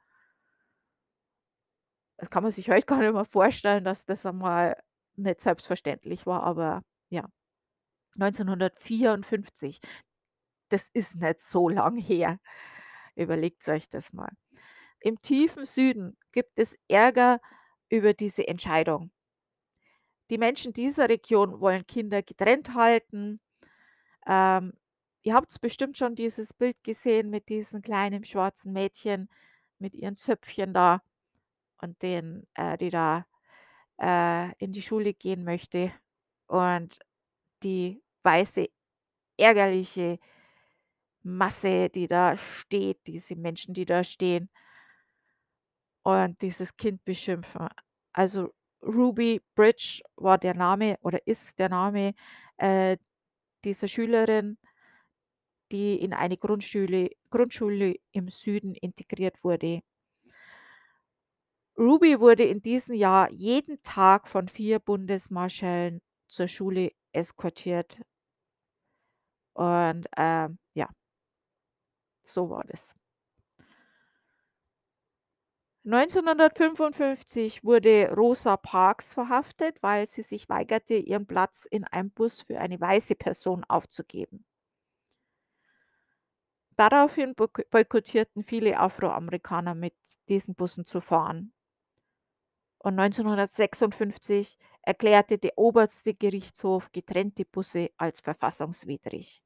Das 2.18 2.30
kann 2.30 2.44
man 2.44 2.52
sich 2.52 2.70
heute 2.70 2.86
gar 2.86 3.00
nicht 3.00 3.14
mehr 3.14 3.26
vorstellen, 3.26 3.84
dass 3.84 4.06
das 4.06 4.26
einmal 4.26 4.78
nicht 5.16 5.42
selbstverständlich 5.42 6.26
war, 6.26 6.44
aber 6.44 6.84
ja. 7.10 7.26
1954, 8.20 9.80
das 10.70 10.90
ist 10.94 11.16
nicht 11.16 11.40
so 11.40 11.70
lang 11.70 11.98
her. 11.98 12.40
Überlegt's 13.16 13.70
euch 13.70 13.90
das 13.90 14.14
mal. 14.14 14.32
Im 15.00 15.22
tiefen 15.22 15.66
Süden 15.66 16.18
gibt 16.32 16.60
es 16.60 16.78
Ärger 16.88 17.42
über 17.90 18.14
diese 18.14 18.48
Entscheidung. 18.48 19.12
Die 20.30 20.38
Menschen 20.38 20.74
dieser 20.74 21.10
Region 21.10 21.60
wollen 21.60 21.86
Kinder 21.88 22.24
getrennt 22.24 22.74
halten. 22.74 23.42
Ähm, 24.28 24.74
ihr 25.24 25.34
habt's 25.36 25.60
bestimmt 25.60 25.98
schon 25.98 26.16
dieses 26.16 26.54
Bild 26.54 26.84
gesehen 26.84 27.30
mit 27.30 27.50
diesem 27.50 27.82
kleinen 27.82 28.24
schwarzen 28.26 28.74
Mädchen 28.74 29.30
mit 29.80 29.94
ihren 29.96 30.18
Zöpfchen 30.18 30.74
da 30.74 31.02
und 31.82 32.02
den 32.02 32.48
äh, 32.56 32.78
die 32.78 32.90
da, 32.92 33.26
äh, 34.02 34.54
in 34.60 34.74
die 34.74 34.82
Schule 34.84 35.14
gehen 35.14 35.44
möchte 35.44 35.94
und 36.48 37.00
die 37.64 38.04
weiße, 38.24 38.68
ärgerliche 39.38 40.20
Masse, 41.24 41.90
die 41.90 42.06
da 42.08 42.38
steht, 42.38 43.00
diese 43.08 43.36
Menschen, 43.36 43.74
die 43.74 43.86
da 43.86 44.04
stehen 44.04 44.50
und 46.04 46.42
dieses 46.42 46.76
Kind 46.78 47.04
beschimpfen. 47.06 47.68
Also, 48.14 48.54
Ruby 48.84 49.42
Bridge 49.56 50.02
war 50.16 50.38
der 50.38 50.56
Name 50.56 50.98
oder 51.02 51.26
ist 51.28 51.60
der 51.60 51.70
Name, 51.70 52.14
äh, 52.58 52.98
dieser 53.62 53.88
Schülerin 53.88 54.58
die 55.72 55.96
in 56.02 56.14
eine 56.14 56.38
Grundschule 56.38 57.10
Grundschule 57.30 57.96
im 58.12 58.28
Süden 58.30 58.76
integriert 58.76 59.44
wurde. 59.44 59.82
Ruby 61.78 62.20
wurde 62.20 62.44
in 62.44 62.62
diesem 62.62 62.96
Jahr 62.96 63.30
jeden 63.32 63.82
Tag 63.84 64.28
von 64.28 64.48
4 64.48 64.80
Bundesmarschallen 64.80 66.02
zur 66.28 66.48
Schule 66.48 66.92
eskortiert. 67.14 68.00
Und, 69.56 70.08
ähm, 70.18 70.58
ja. 70.74 70.90
So 72.24 72.50
war 72.50 72.64
das. 72.64 72.96
1955 75.84 77.64
wurde 77.64 78.12
Rosa 78.16 78.56
Parks 78.56 79.16
verhaftet, 79.16 79.82
weil 79.82 80.06
sie 80.06 80.22
sich 80.22 80.48
weigerte, 80.48 80.94
ihren 80.94 81.26
Platz 81.26 81.66
in 81.66 81.86
einem 81.86 82.12
Bus 82.12 82.44
für 82.44 82.60
eine 82.60 82.80
weiße 82.80 83.16
Person 83.16 83.64
aufzugeben. 83.64 84.46
Daraufhin 86.76 87.34
boyk 87.34 87.68
boykottierten 87.72 88.44
viele 88.44 88.80
Afroamerikaner 88.80 89.74
mit 89.74 89.96
diesen 90.30 90.54
Bussen 90.54 90.86
zu 90.86 91.02
fahren. 91.02 91.52
Und 92.78 93.00
1956 93.00 94.58
erklärte 94.82 95.40
der 95.40 95.58
Oberste 95.58 96.14
Gerichtshof 96.14 96.92
getrennte 96.92 97.46
Busse 97.46 97.90
als 97.98 98.22
verfassungswidrig. 98.22 99.44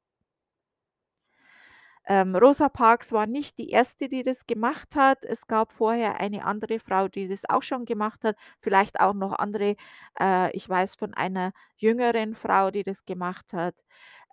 Ähm, 2.08 2.36
Rosa 2.36 2.68
Parks 2.68 3.10
war 3.12 3.26
nicht 3.26 3.58
die 3.58 3.70
Erste, 3.70 4.08
die 4.08 4.22
das 4.22 4.46
gemacht 4.46 4.94
hat. 4.96 5.24
Es 5.24 5.46
gab 5.48 5.72
vorher 5.72 6.20
eine 6.20 6.44
andere 6.44 6.78
Frau, 6.80 7.08
die 7.08 7.26
das 7.28 7.48
auch 7.48 7.62
schon 7.62 7.84
gemacht 7.84 8.22
hat, 8.24 8.36
vielleicht 8.60 9.00
auch 9.00 9.14
noch 9.14 9.32
andere. 9.32 9.74
Äh, 10.20 10.54
ich 10.56 10.68
weiß 10.68 10.94
von 10.96 11.14
einer 11.14 11.52
jüngeren 11.76 12.34
Frau, 12.36 12.70
die 12.70 12.84
das 12.84 13.04
gemacht 13.04 13.52
hat. 13.52 13.74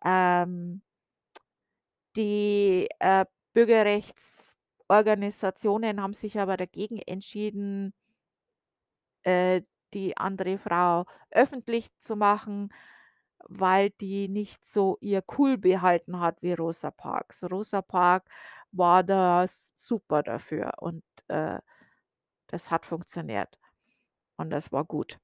Ähm 0.05 0.81
die, 2.15 2.87
äh, 2.99 3.25
Bürgerrechtsorganisationen 3.53 6.01
haben 6.01 6.13
sich 6.13 6.39
aber 6.39 6.57
dagegen 6.57 6.99
entschieden 6.99 7.93
äh, 9.23 9.61
die 9.93 10.17
andere 10.17 10.57
Frau 10.57 11.05
öffentlich 11.31 11.87
zu 11.99 12.15
machen, 12.15 12.69
weil 13.49 13.91
die 13.91 14.27
nicht 14.29 14.65
so 14.65 14.97
ihr 15.01 15.23
Cool 15.37 15.57
behalten 15.57 16.19
hat 16.19 16.41
wie 16.41 16.53
Rosa 16.53 16.91
Parks. 16.91 17.43
Rosa 17.51 17.81
Parks 17.81 18.29
war 18.71 19.03
da 19.03 19.45
super 19.47 20.23
dafür 20.23 20.73
und, 20.79 21.03
äh, 21.29 21.59
das 22.47 22.71
hat 22.71 22.85
funktioniert 22.87 23.59
und 24.37 24.49
das 24.51 24.71
war 24.73 24.85
gut. 24.85 25.19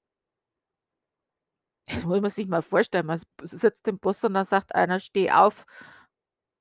Das 1.87 2.03
muss 2.05 2.21
man 2.21 2.29
sich 2.29 2.47
mal 2.47 2.61
vorstellen, 2.61 3.05
man 3.07 3.19
sitzt 3.41 3.87
im 3.87 3.99
Bus 3.99 4.23
und 4.23 4.33
dann 4.33 4.45
sagt 4.45 4.75
einer: 4.75 4.99
„Steh 4.99 5.31
auf.“ 5.31 5.65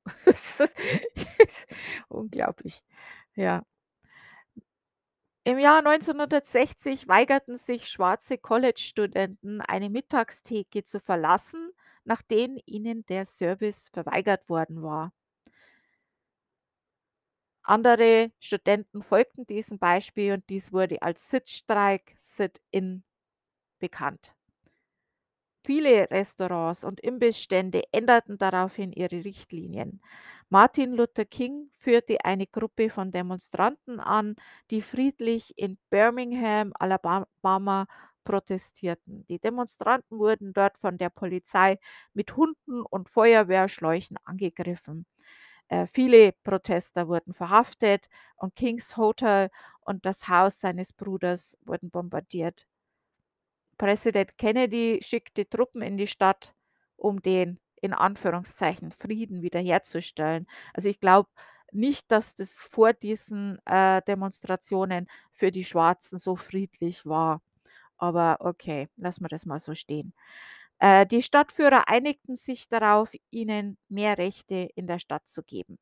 Das 0.25 0.61
ist 1.49 1.67
unglaublich, 2.09 2.83
ja. 3.35 3.63
Im 5.49 5.59
Jahr 5.59 5.79
1960 5.79 7.09
weigerten 7.09 7.57
sich 7.57 7.89
schwarze 7.89 8.37
College-Studenten, 8.37 9.63
eine 9.63 9.89
Mittagstheke 9.89 10.85
zu 10.85 11.01
verlassen, 11.01 11.73
nachdem 12.05 12.61
ihnen 12.67 13.07
der 13.07 13.25
Service 13.25 13.89
verweigert 13.89 14.51
worden 14.51 14.83
war. 14.83 15.11
Andere 17.63 18.31
Studenten 18.41 19.03
folgten 19.03 19.47
diesem 19.47 19.79
Beispiel 19.79 20.35
und 20.35 20.47
dies 20.51 20.71
wurde 20.71 21.01
als 21.01 21.31
Sitzstreik, 21.31 22.15
Sit-in 22.19 23.03
bekannt. 23.79 24.35
Viele 25.69 26.11
Restaurants 26.11 26.83
und 26.83 26.99
Imbissstände 26.99 27.83
änderten 27.93 28.39
daraufhin 28.39 28.91
ihre 28.91 29.23
Richtlinien. 29.27 30.01
Martin 30.49 30.95
Luther 30.95 31.27
King 31.27 31.71
führte 31.77 32.25
eine 32.25 32.47
Gruppe 32.47 32.89
von 32.89 33.11
Demonstranten 33.11 34.01
an, 34.01 34.37
die 34.71 34.81
friedlich 34.81 35.59
in 35.59 35.77
Birmingham, 35.91 36.73
Alabama 36.79 37.87
protestierten. 38.25 39.27
Die 39.27 39.39
Demonstranten 39.39 40.19
wurden 40.19 40.55
dort 40.55 40.79
von 40.79 40.97
der 40.97 41.11
Polizei 41.11 41.79
mit 42.15 42.35
Hunden 42.35 42.81
und 42.81 43.11
Feuerwehrschläuchen 43.11 44.17
angegriffen. 44.25 45.05
Äh, 45.69 45.87
viele 45.87 46.33
Protester 46.33 47.09
wurden 47.09 47.35
verhaftet 47.35 48.09
und 48.37 48.57
Kings 48.57 48.97
Hotel 48.97 49.51
und 49.81 50.07
das 50.07 50.29
Haus 50.29 50.61
seines 50.61 50.95
Bruders 50.95 51.59
wurden 51.67 51.91
bombardiert. 51.91 52.67
Präsident 53.79 54.37
Kennedy 54.39 55.01
schickte 55.03 55.49
Truppen 55.49 55.83
in 55.83 55.97
die 55.97 56.07
Stadt, 56.07 56.55
um 56.97 57.23
den 57.23 57.61
in 57.81 57.95
Anführungszeichen 57.95 58.91
Frieden 58.93 59.43
wiederherzustellen. 59.43 60.47
Also 60.75 60.89
ich 60.89 61.01
glaube 61.01 61.31
nicht, 61.73 62.11
dass 62.11 62.35
das 62.35 62.63
vor 62.63 62.93
diesen 62.93 63.59
äh, 63.67 64.03
Demonstrationen 64.03 65.07
für 65.33 65.53
die 65.53 65.65
Schwarzen 65.65 66.19
so 66.19 66.37
friedlich 66.37 67.07
war. 67.07 67.41
Aber 67.99 68.39
okay, 68.41 68.89
lassen 68.97 69.23
wir 69.25 69.29
das 69.29 69.47
mal 69.47 69.59
so 69.59 69.75
stehen. 69.75 70.13
Äh, 70.81 71.07
die 71.07 71.23
Stadtführer 71.23 71.89
einigten 71.89 72.37
sich 72.37 72.69
darauf, 72.69 73.11
ihnen 73.31 73.79
mehr 73.89 74.19
Rechte 74.19 74.71
in 74.75 74.87
der 74.87 74.99
Stadt 74.99 75.27
zu 75.29 75.43
geben. 75.43 75.79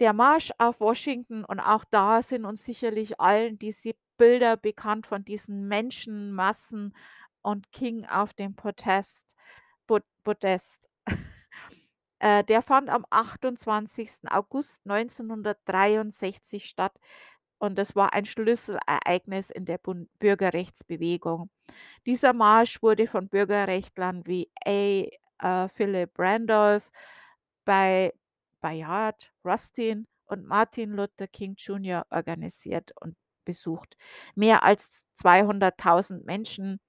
Der 0.00 0.12
Marsch 0.12 0.52
auf 0.58 0.80
Washington 0.80 1.44
und 1.44 1.60
auch 1.60 1.84
da 1.84 2.22
sind 2.22 2.44
uns 2.44 2.64
sicherlich 2.64 3.20
allen 3.20 3.58
diese 3.58 3.94
Bilder 4.22 4.56
bekannt 4.56 5.08
von 5.08 5.24
diesen 5.24 5.66
Menschenmassen 5.66 6.94
und 7.40 7.72
King 7.72 8.04
auf 8.04 8.32
dem 8.32 8.54
Protest 8.54 9.34
Pod 9.88 10.04
Podest. 10.22 10.88
Äh, 12.24 12.44
der 12.44 12.62
fand 12.62 12.88
am 12.88 13.04
28. 13.10 14.30
August 14.30 14.82
1963 14.86 16.66
statt 16.66 16.96
und 17.58 17.76
das 17.76 17.96
war 17.96 18.12
ein 18.12 18.26
Schlüsselereignis 18.26 19.50
in 19.50 19.64
der 19.64 19.78
Bun 19.78 20.08
Bürgerrechtsbewegung. 20.20 21.50
Dieser 22.06 22.32
Marsch 22.32 22.80
wurde 22.80 23.08
von 23.08 23.28
Bürgerrechtlern 23.28 24.24
wie 24.24 24.48
A. 24.64 25.64
Äh, 25.64 25.68
Philip 25.70 26.16
Randolph 26.16 26.88
bei 27.64 28.14
Bayard 28.60 29.32
Rustin 29.44 30.06
und 30.26 30.46
Martin 30.46 30.92
Luther 30.92 31.26
King 31.26 31.56
Jr. 31.58 32.06
organisiert 32.08 32.92
und 33.00 33.16
besucht. 33.44 33.96
Mehr 34.34 34.62
als 34.64 35.04
200.000 35.14 36.24
Menschen 36.24 36.80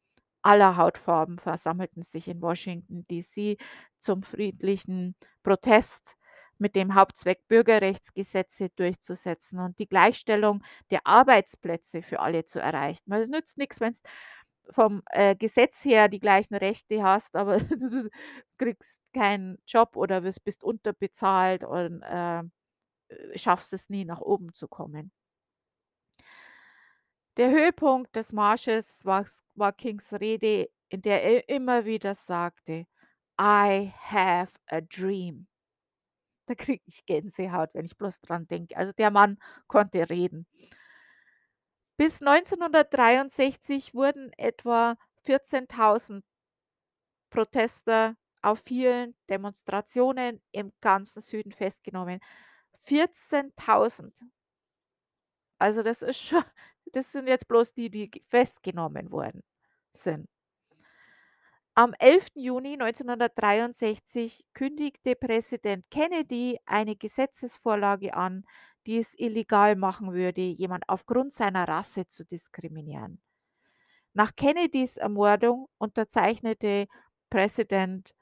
aller 0.41 0.77
Hautfarben 0.77 1.39
versammelten 1.39 2.03
sich 2.03 2.27
in 2.27 2.41
Washington, 2.41 3.05
D.C. 3.09 3.57
zum 3.99 4.23
friedlichen 4.23 5.15
Protest 5.43 6.15
mit 6.57 6.75
dem 6.75 6.95
Hauptzweck, 6.95 7.47
Bürgerrechtsgesetze 7.47 8.69
durchzusetzen 8.75 9.59
und 9.59 9.79
die 9.79 9.87
Gleichstellung 9.87 10.63
der 10.91 11.05
Arbeitsplätze 11.07 12.01
für 12.01 12.19
alle 12.19 12.45
zu 12.45 12.59
erreichen. 12.59 13.03
Weil 13.07 13.21
es 13.23 13.29
nützt 13.29 13.57
nichts, 13.57 13.79
wenn 13.81 13.91
es 13.91 14.01
vom, 14.69 15.03
äh, 15.11 15.35
Gesetz 15.35 15.83
her 15.85 16.07
die 16.09 16.19
gleichen 16.19 16.55
Rechte 16.55 17.03
hast, 17.03 17.35
aber 17.35 17.57
du 17.59 18.09
kriegst 18.57 19.01
keinen 19.13 19.57
Job 19.67 19.95
oder 19.97 20.21
bist 20.21 20.63
unterbezahlt 20.63 21.63
und, 21.63 22.01
äh, 22.03 22.43
schaffst 23.35 23.73
es 23.73 23.89
nie, 23.89 24.05
nach 24.05 24.21
oben 24.21 24.53
zu 24.53 24.67
kommen. 24.67 25.11
Der 27.37 27.49
Höhepunkt 27.49 28.15
des 28.15 28.31
Marsches 28.31 29.05
war 29.05 29.25
war 29.55 29.73
Kings 29.73 30.13
Rede, 30.13 30.69
in 30.89 31.01
der 31.01 31.23
er 31.23 31.49
immer 31.49 31.83
wieder 31.85 32.13
sagte: 32.13 32.85
„I 33.41 33.91
have 33.99 34.55
a 34.67 34.81
dream.“ 34.81 35.47
Da 36.47 36.55
kriege 36.55 36.83
ich 36.85 37.05
Gänsehaut, 37.05 37.69
wenn 37.73 37.85
ich 37.85 37.97
bloß 37.97 38.21
dran 38.21 38.47
denke. 38.47 38.75
Also, 38.77 38.91
der 38.93 39.11
Mann 39.11 39.37
konnte 39.67 40.09
reden. 40.09 40.45
Bis 41.99 42.21
1963 42.21 43.93
wurden 43.93 44.31
etwa 44.37 44.95
14.000 45.21 46.23
Protester 47.29 48.15
auf 48.41 48.59
vielen 48.59 49.15
Demonstrationen 49.29 50.41
im 50.51 50.71
ganzen 50.81 51.21
Süden 51.21 51.51
festgenommen. 51.51 52.19
14.000. 52.79 54.19
Also, 55.61 55.81
das 55.83 56.01
ist 56.01 56.19
schon 56.21 56.43
das 56.91 57.11
sind 57.11 57.27
jetzt 57.27 57.47
bloß 57.47 57.73
die, 57.73 57.89
die 57.89 58.11
festgenommen 58.29 59.11
worden 59.11 59.43
sind. 59.93 60.27
Am 61.75 61.95
11. 61.97 62.27
Juni 62.35 62.73
1963 62.73 64.45
kündigte 64.53 65.15
Präsident 65.15 65.89
Kennedy 65.89 66.59
eine 66.67 66.95
Gesetzesvorlage 66.95 68.13
an, 68.13 68.45
die 68.85 68.97
es 68.99 69.17
illegal 69.17 69.75
machen 69.75 70.13
würde, 70.13 70.41
jemand 70.41 70.87
aufgrund 70.87 71.33
seiner 71.33 71.67
Rasse 71.67 72.05
zu 72.05 72.25
diskriminieren. 72.25 73.19
Nach 74.13 74.35
Kennedys 74.35 74.97
Ermordung 74.97 75.67
unterzeichnete 75.79 76.87
Präsident 77.31 78.13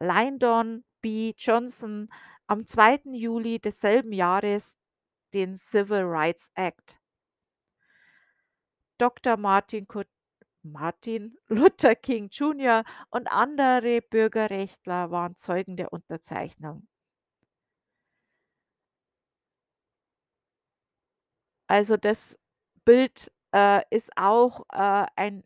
Lyndon 0.00 0.84
B. 1.02 1.34
Johnson 1.36 2.08
am 2.46 2.66
2. 2.66 3.00
Juli 3.12 3.58
desselben 3.58 4.12
Jahres 4.12 4.78
den 5.34 5.56
Civil 5.56 6.04
Rights 6.04 6.50
Act. 6.54 6.98
Dr. 8.98 9.36
Martin, 9.36 9.86
Martin 10.62 11.36
Luther 11.48 11.94
King 11.94 12.28
Jr. 12.30 12.84
und 13.10 13.28
andere 13.28 14.00
Bürgerrechtler 14.02 15.10
waren 15.10 15.36
Zeugen 15.36 15.76
der 15.76 15.92
Unterzeichnung. 15.92 16.86
Also 21.66 21.96
das 21.96 22.38
Bild 22.84 23.32
äh, 23.54 23.82
ist 23.90 24.10
auch 24.16 24.64
äh, 24.72 25.06
ein 25.16 25.44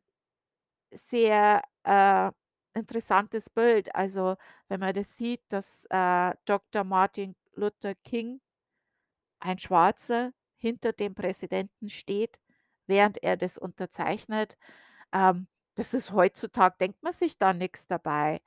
sehr 0.93 1.63
äh, 1.85 2.31
interessantes 2.75 3.51
Bild. 3.51 3.95
Also 3.95 4.37
wenn 4.69 4.81
man 4.81 4.95
das 4.95 5.17
sieht, 5.17 5.43
dass 5.49 5.87
äh, 5.91 6.35
Dr. 6.45 6.85
Martin 6.85 7.37
Luther 7.55 7.95
King, 7.97 8.41
ein 9.41 9.59
Schwarzer, 9.59 10.33
hinter 10.57 10.93
dem 10.93 11.15
Präsidenten 11.15 11.89
steht, 11.89 12.39
während 12.89 13.23
er 13.23 13.37
das 13.37 13.59
unterzeichnet. 13.59 14.59
Ähm, 15.13 15.49
das 15.77 15.95
ist 15.95 16.13
heutzutage 16.13 16.77
denkt 16.81 17.03
man 17.03 17.13
sich 17.13 17.39
da 17.39 17.53
nichts 17.53 17.87
dabei. 17.87 18.41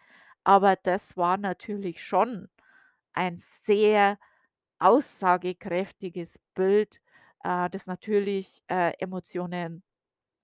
Aber 0.43 0.75
das 0.75 1.17
war 1.17 1.37
natürlich 1.37 2.03
schon 2.03 2.49
ein 3.13 3.37
sehr 3.37 4.17
aussagekräftiges 4.79 6.39
Bild, 6.55 7.01
äh, 7.43 7.69
das 7.69 7.87
natürlich, 7.87 8.61
äh, 8.67 8.93
Emotionen, 8.99 9.83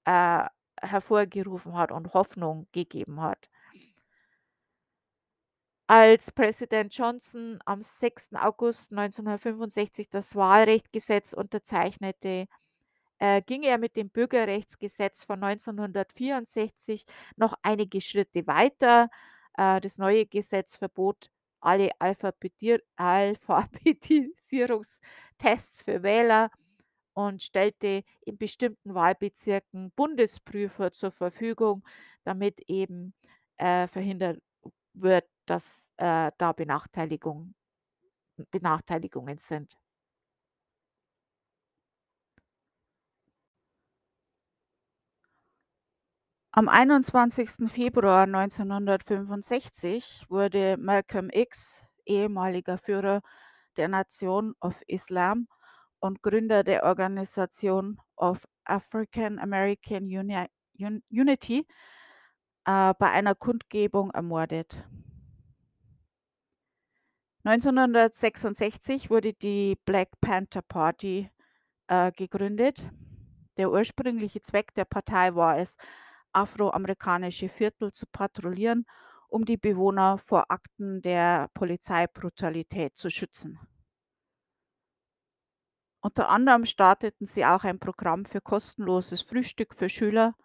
äh, 0.05 0.45
hervorgerufen 0.81 1.75
hat 1.75 1.91
und 1.91 2.13
Hoffnung 2.13 2.67
gegeben 2.71 3.21
hat. 3.21 3.49
Als 5.89 6.31
Präsident 6.33 6.93
Johnson 6.95 7.60
am 7.65 7.81
6. 7.81 8.36
August 8.36 8.91
1965 8.91 10.10
das 10.10 10.36
Wahlrechtgesetz 10.36 11.33
unterzeichnete, 11.33 12.47
äh, 13.19 13.41
ging 13.41 13.63
er 13.63 13.77
mit 13.77 13.95
dem 13.95 14.10
Bürgerrechtsgesetz 14.10 15.23
von 15.25 15.43
1964 15.43 17.06
noch 17.36 17.53
einige 17.63 18.01
Schritte 18.01 18.45
weiter. 18.47 19.10
Äh, 19.58 19.82
das 19.82 19.97
neue 19.97 20.25
Gesetz 20.25 20.77
verbot 20.77 21.30
alle 21.62 21.89
Alphabetier 21.99 22.82
Alphabetisierungstests 22.97 25.84
für 25.84 26.03
Wähler 26.03 26.51
und 27.13 27.41
stellte 27.43 28.03
in 28.25 28.38
bestimmten 28.38 28.93
Wahlbezirken 28.93 29.91
Bundesprüfer 29.95 30.91
zur 30.91 31.12
Verfügung, 31.12 31.84
damit 32.23 32.60
eben, 32.67 33.13
äh, 33.58 33.88
verhindert 33.88 34.39
wird, 34.93 35.25
dass, 35.45 35.89
äh, 35.97 36.32
da 36.38 36.51
Benachteiligung 36.53 37.56
Benachteiligungen 38.51 39.39
sind. 39.39 39.77
Am 46.58 46.70
21. 46.70 47.70
Februar 47.70 48.24
1965 48.24 50.26
wurde 50.28 50.76
Malcolm 50.80 51.30
X, 51.32 51.84
ehemaliger 52.04 52.80
Führer 52.80 53.22
der 53.76 53.88
Nation 53.88 54.56
of 54.60 54.82
Islam 54.88 55.48
und 56.00 56.24
Gründer 56.24 56.63
der 56.63 56.84
Organisation 56.84 58.00
of 58.15 58.48
African 58.65 59.38
American 59.38 60.06
Uni 60.06 60.48
Un 60.80 61.04
Unity, 61.12 61.67
äh, 62.65 62.93
bei 62.98 63.12
einer 63.12 63.36
Kundgebung 63.36 64.10
ermordet. 64.10 64.84
1966 67.43 69.12
wurde 69.12 69.34
die 69.34 69.78
Black 69.86 70.10
Panther 70.22 70.63
Party, 70.63 71.30
äh, 71.86 72.12
gegründet. 72.13 72.82
Der 73.58 73.72
ursprüngliche 73.72 74.41
Zweck 74.41 74.74
der 74.74 74.86
Partei 74.86 75.36
war 75.36 75.60
es 75.60 75.78
afroamerikanische 76.38 77.50
Viertel 77.50 77.91
zu 77.91 78.06
patrouillieren, 78.06 78.86
um 79.28 79.43
die 79.43 79.58
Bewohner 79.58 80.19
vor 80.19 80.52
Akten 80.52 81.02
der 81.02 81.50
Polizeibrutalität 81.54 82.95
zu 82.95 83.10
schützen. 83.10 83.60
Unter 86.00 86.30
anderem 86.30 86.65
starteten 86.65 87.26
sie 87.26 87.43
auch 87.43 87.63
ein 87.63 87.80
Programm 87.80 88.26
für 88.26 88.39
kostenloses 88.39 89.21
Frühstück 89.23 89.73
für 89.76 89.89
Schüler. 89.89 90.36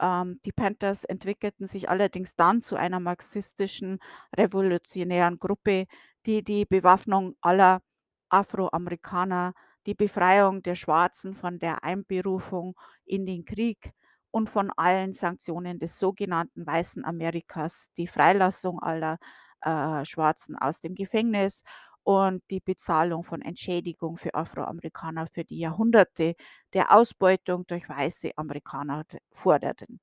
Ähm, 0.00 0.40
die 0.44 0.52
Panthers 0.52 1.04
entwickelten 1.04 1.66
sich 1.66 1.90
allerdings 1.90 2.36
dann 2.36 2.62
zu 2.62 2.76
einer 2.76 3.00
marxistischen 3.00 3.98
revolutionären 4.34 5.38
Gruppe, 5.38 5.86
die 6.26 6.44
die 6.44 6.64
Bewaffnung 6.64 7.36
aller 7.40 7.82
Afroamerikaner, 8.30 9.52
die 9.84 9.94
Befreiung 9.94 10.62
der 10.62 10.76
Schwarzen 10.76 11.34
von 11.34 11.58
der 11.58 11.82
Einberufung 11.82 12.76
in 13.04 13.26
den 13.26 13.44
Krieg 13.44 13.92
und 14.32 14.50
von 14.50 14.72
allen 14.76 15.12
Sanktionen 15.12 15.78
des 15.78 15.98
sogenannten 15.98 16.66
weißen 16.66 17.04
Amerikas, 17.04 17.92
die 17.96 18.08
Freilassung 18.08 18.80
aller 18.80 19.18
äh, 19.60 20.04
Schwarzen 20.04 20.56
aus 20.56 20.80
dem 20.80 20.94
Gefängnis 20.96 21.62
und 22.02 22.42
die 22.50 22.60
Bezahlung 22.60 23.22
von 23.22 23.42
Entschädigung 23.42 24.16
für 24.16 24.34
Afroamerikaner 24.34 25.28
für 25.28 25.44
die 25.44 25.58
Jahrhunderte 25.58 26.34
der 26.72 26.92
Ausbeutung 26.92 27.66
durch 27.66 27.88
weiße 27.88 28.32
Amerikaner 28.36 29.04
forderten. 29.30 30.00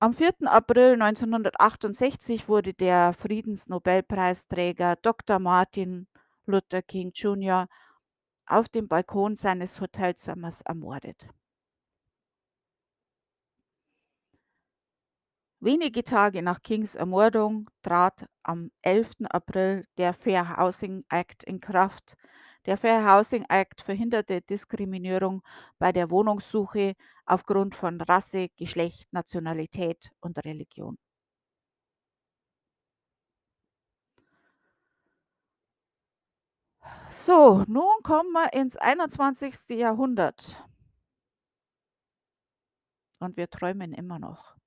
Am 0.00 0.12
4. 0.12 0.34
April 0.44 0.92
1968 0.92 2.48
wurde 2.48 2.72
der 2.72 3.14
Friedensnobelpreisträger 3.14 4.94
Dr. 4.96 5.40
Martin 5.40 6.06
Luther 6.46 6.82
King 6.82 7.10
Jr. 7.12 7.66
auf 8.46 8.68
dem 8.68 8.86
Balkon 8.86 9.34
seines 9.34 9.80
Hotelzimmers 9.80 10.60
ermordet. 10.60 11.26
Wenige 15.60 16.04
Tage 16.04 16.40
nach 16.40 16.62
Kings 16.62 16.94
Ermordung 16.94 17.68
trat 17.82 18.26
am 18.44 18.70
11. 18.82 19.10
April 19.30 19.88
der 19.96 20.14
Fair 20.14 20.56
Housing 20.56 21.04
Act 21.08 21.42
in 21.42 21.60
Kraft. 21.60 22.16
Der 22.66 22.76
Fair 22.76 23.04
Housing 23.04 23.44
Act 23.48 23.80
verhinderte 23.82 24.40
Diskriminierung 24.40 25.42
bei 25.80 25.90
der 25.90 26.10
Wohnungssuche 26.10 26.94
aufgrund 27.26 27.74
von 27.74 28.00
Rasse, 28.00 28.50
Geschlecht, 28.56 29.12
Nationalität 29.12 30.12
und 30.20 30.38
Religion. 30.44 30.96
So, 37.10 37.64
nun 37.66 38.02
kommen 38.04 38.30
wir 38.32 38.52
ins 38.52 38.76
21. 38.76 39.70
Jahrhundert. 39.70 40.56
Und 43.18 43.36
wir 43.36 43.50
träumen 43.50 43.92
immer 43.92 44.20
noch. 44.20 44.57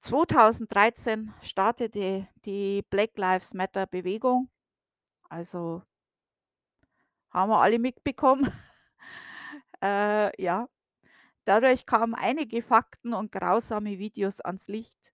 2013 0.00 1.32
startete 1.42 2.28
die 2.44 2.82
Black 2.90 3.16
Lives 3.16 3.54
Matter 3.54 3.86
Bewegung. 3.86 4.48
Also 5.28 5.82
haben 7.30 7.50
wir 7.50 7.60
alle 7.60 7.78
mitbekommen. 7.78 8.52
Äh, 9.80 10.42
ja. 10.42 10.68
Dadurch 11.44 11.86
kamen 11.86 12.16
einige 12.16 12.62
Fakten 12.62 13.14
und 13.14 13.30
grausame 13.30 13.96
Videos 14.00 14.40
ans 14.40 14.66
Licht, 14.66 15.12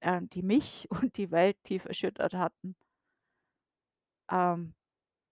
äh, 0.00 0.20
die 0.22 0.42
mich 0.42 0.88
und 0.90 1.16
die 1.16 1.30
Welt 1.30 1.56
tief 1.62 1.84
erschüttert 1.84 2.34
hatten. 2.34 2.74
Ähm, 4.28 4.74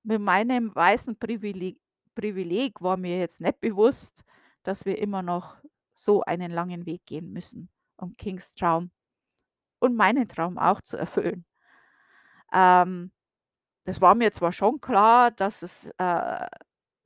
mit 0.05 0.21
meinem 0.21 0.73
weißen 0.73 1.19
Privileg 1.19 1.81
Privileg 2.15 2.81
war 2.81 2.97
mir 2.97 3.19
jetzt 3.19 3.41
nicht 3.41 3.61
bewusst, 3.61 4.23
dass 4.63 4.85
wir 4.85 4.99
immer 4.99 5.23
noch 5.23 5.57
so 5.95 6.23
einen 6.23 6.53
langen 6.53 6.87
Weg 6.87 7.05
gehen 7.07 7.33
müssen, 7.33 7.69
um 8.03 8.17
Kings 8.19 8.53
Traum 8.53 8.91
und 9.81 9.97
meinen 9.97 10.29
Traum 10.29 10.59
auch 10.59 10.81
zu 10.83 10.97
erfüllen. 10.99 11.45
Ähm, 12.53 13.13
das 13.85 14.01
war 14.01 14.15
mir 14.15 14.33
zwar 14.33 14.53
schon 14.53 14.81
klar, 14.81 15.31
dass 15.33 15.63
es, 15.63 15.91
äh, 15.99 16.47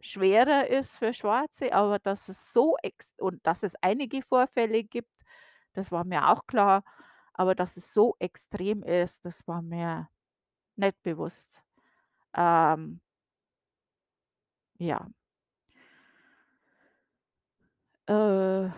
schwerer 0.00 0.68
ist 0.68 0.98
für 0.98 1.14
Schwarze, 1.14 1.72
aber 1.74 1.98
dass 1.98 2.28
es 2.28 2.52
so 2.52 2.76
und 3.18 3.46
dass 3.46 3.62
es 3.64 3.74
einige 3.82 4.22
Vorfälle 4.22 4.84
gibt, 4.84 5.10
das 5.74 5.92
war 5.92 6.04
mir 6.04 6.28
auch 6.30 6.46
klar, 6.46 6.84
aber 7.34 7.54
dass 7.54 7.76
es 7.76 7.92
so 7.92 8.16
extrem 8.20 8.82
ist, 8.84 9.24
das 9.26 9.46
war 9.48 9.62
mir 9.62 10.08
nicht 10.76 11.02
bewusst. 11.02 11.62
Ähm 12.36 13.00
ja. 14.78 15.08
Äh, 18.08 18.68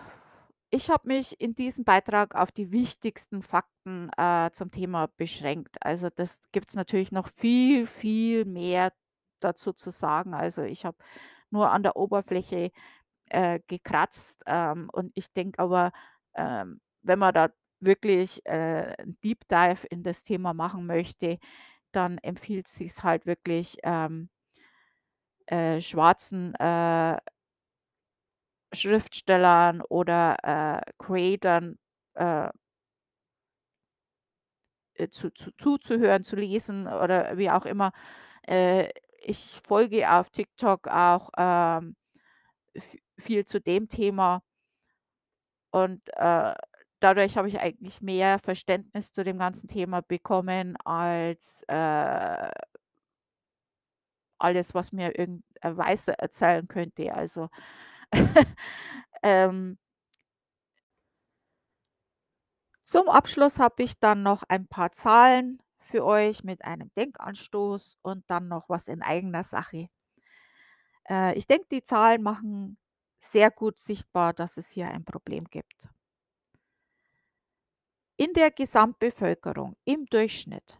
ich 0.71 0.89
habe 0.89 1.07
mich 1.07 1.39
in 1.41 1.55
diesem 1.55 1.85
Beitrag 1.85 2.35
auf 2.35 2.51
die 2.51 2.71
wichtigsten 2.71 3.41
Fakten, 3.43 4.09
äh, 4.17 4.51
zum 4.53 4.71
Thema 4.71 5.07
beschränkt. 5.17 5.77
Also, 5.81 6.09
das 6.15 6.39
gibt's 6.51 6.75
natürlich 6.75 7.11
noch 7.11 7.29
viel, 7.37 7.87
viel 7.87 8.45
mehr 8.45 8.93
dazu 9.41 9.73
zu 9.73 9.91
sagen. 9.91 10.33
Also, 10.33 10.63
ich 10.63 10.85
habe 10.85 10.97
nur 11.51 11.71
an 11.71 11.83
der 11.83 11.95
Oberfläche, 11.97 12.71
äh, 13.29 13.59
gekratzt, 13.67 14.43
ähm, 14.47 14.89
und 14.93 15.11
ich 15.15 15.33
denke 15.33 15.59
aber, 15.59 15.91
ähm, 16.35 16.81
wenn 17.03 17.19
man 17.19 17.33
da 17.33 17.49
wirklich, 17.81 18.45
äh, 18.47 18.93
'n 19.01 19.17
Deep 19.23 19.47
Dive 19.49 19.87
in 19.89 20.03
das 20.03 20.23
Thema 20.23 20.53
machen 20.55 20.85
möchte, 20.87 21.39
dann 21.93 22.17
empfiehlt 22.19 22.67
sich's 22.69 23.03
halt 23.03 23.25
wirklich, 23.27 23.77
ähm 23.83 24.29
äh, 25.47 25.81
schwarzen, 25.81 26.53
äh 26.55 27.17
Schriftstellern 28.73 29.81
oder, 29.81 30.37
äh, 30.43 30.91
Creatern, 30.99 31.77
äh 32.15 32.49
äh, 34.95 35.09
zu 35.09 35.31
zu 35.33 35.51
zuzuhören, 35.57 36.23
zu 36.23 36.35
lesen 36.35 36.87
oder 36.87 37.37
wie 37.37 37.49
auch 37.49 37.65
immer. 37.65 37.91
Äh, 38.47 38.89
ich 39.23 39.61
folge 39.67 40.11
auf 40.11 40.29
TikTok 40.31 40.87
auch, 40.87 41.29
ähm, 41.37 41.95
viel 43.17 43.45
zu 43.45 43.59
dem 43.61 43.87
Thema 43.87 44.41
und, 45.73 46.01
äh, 46.15 46.53
dadurch 46.99 47.37
habe 47.37 47.47
ich 47.47 47.59
eigentlich 47.59 48.01
mehr 48.01 48.39
Verständnis 48.39 49.11
zu 49.11 49.23
dem 49.23 49.37
ganzen 49.37 49.67
Thema 49.67 50.01
bekommen 50.01 50.75
als, 50.83 51.63
äh 51.67 52.49
alles, 54.41 54.73
was 54.73 54.91
mir 54.93 55.17
irgend 55.19 55.43
ein 55.61 55.77
Weißer 55.77 56.13
erzählen 56.13 56.67
könnte. 56.67 57.13
Also, 57.13 57.49
ähm 59.23 59.77
Zum 62.83 63.07
Abschluss 63.07 63.57
habe 63.57 63.83
ich 63.83 63.99
dann 63.99 64.21
noch 64.23 64.43
ein 64.49 64.67
paar 64.67 64.91
Zahlen 64.91 65.61
für 65.79 66.03
euch 66.03 66.43
mit 66.43 66.65
einem 66.65 66.91
Denkanstoß 66.95 67.97
und 68.01 68.29
dann 68.29 68.47
noch 68.49 68.67
was 68.67 68.87
in 68.89 69.01
eigener 69.01 69.43
Sache. 69.43 69.89
Äh, 71.09 71.37
ich 71.37 71.47
denke, 71.47 71.67
die 71.71 71.83
Zahlen 71.83 72.21
machen 72.23 72.77
sehr 73.19 73.51
gut 73.51 73.79
sichtbar, 73.79 74.33
dass 74.33 74.57
es 74.57 74.69
hier 74.69 74.87
ein 74.89 75.03
Problem 75.05 75.45
gibt. 75.45 75.89
In 78.17 78.33
der 78.33 78.51
Gesamtbevölkerung 78.51 79.75
im 79.85 80.05
Durchschnitt, 80.05 80.77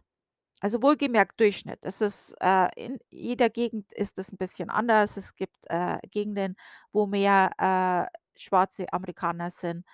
also 0.60 0.82
wohlgemerkt 0.82 1.40
Durchschnitt, 1.40 1.80
es 1.82 2.00
ist, 2.02 2.34
äh 2.40 2.68
in 2.76 2.98
jeder 3.10 3.50
Gegend 3.50 3.92
ist 3.92 4.18
es 4.18 4.30
'n 4.32 4.36
bisschen 4.38 4.70
anders. 4.70 5.16
Es 5.16 5.34
gibt, 5.36 5.66
äh, 5.68 5.98
Gegenden, 6.10 6.56
wo 6.92 7.06
mehr, 7.06 7.50
äh, 7.58 8.18
schwarze 8.38 8.92
Amerikaner 8.92 9.50
sind. 9.50 9.84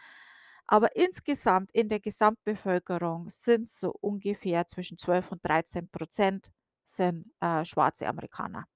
Aber 0.67 0.97
insgesamt 0.97 1.71
in 1.73 1.89
der 1.89 2.01
Gesamtbevölkerung 2.01 3.31
sind's 3.31 3.81
so 3.81 3.93
ungefähr 4.01 4.67
zwischen 4.67 4.99
12 4.99 5.31
und 5.33 5.45
13 5.47 6.53
sind, 6.85 7.27
äh, 7.41 7.65
schwarze 7.65 8.09
Amerikaner. 8.09 8.67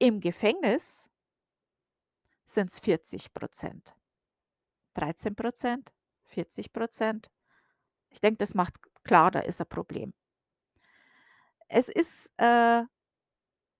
Im 0.00 0.20
Gefängnis 0.20 1.08
sind's 2.48 2.80
40% 2.80 3.94
13% 4.96 5.92
40% 6.24 7.30
Ich 8.10 8.20
denke, 8.20 8.38
das 8.38 8.54
macht 8.54 8.74
klar, 9.04 9.30
da 9.30 9.40
ist 9.40 9.60
ein 9.60 9.68
Problem. 9.68 10.12
Es 11.70 11.88
ist, 11.88 12.30
äh, 12.38 12.82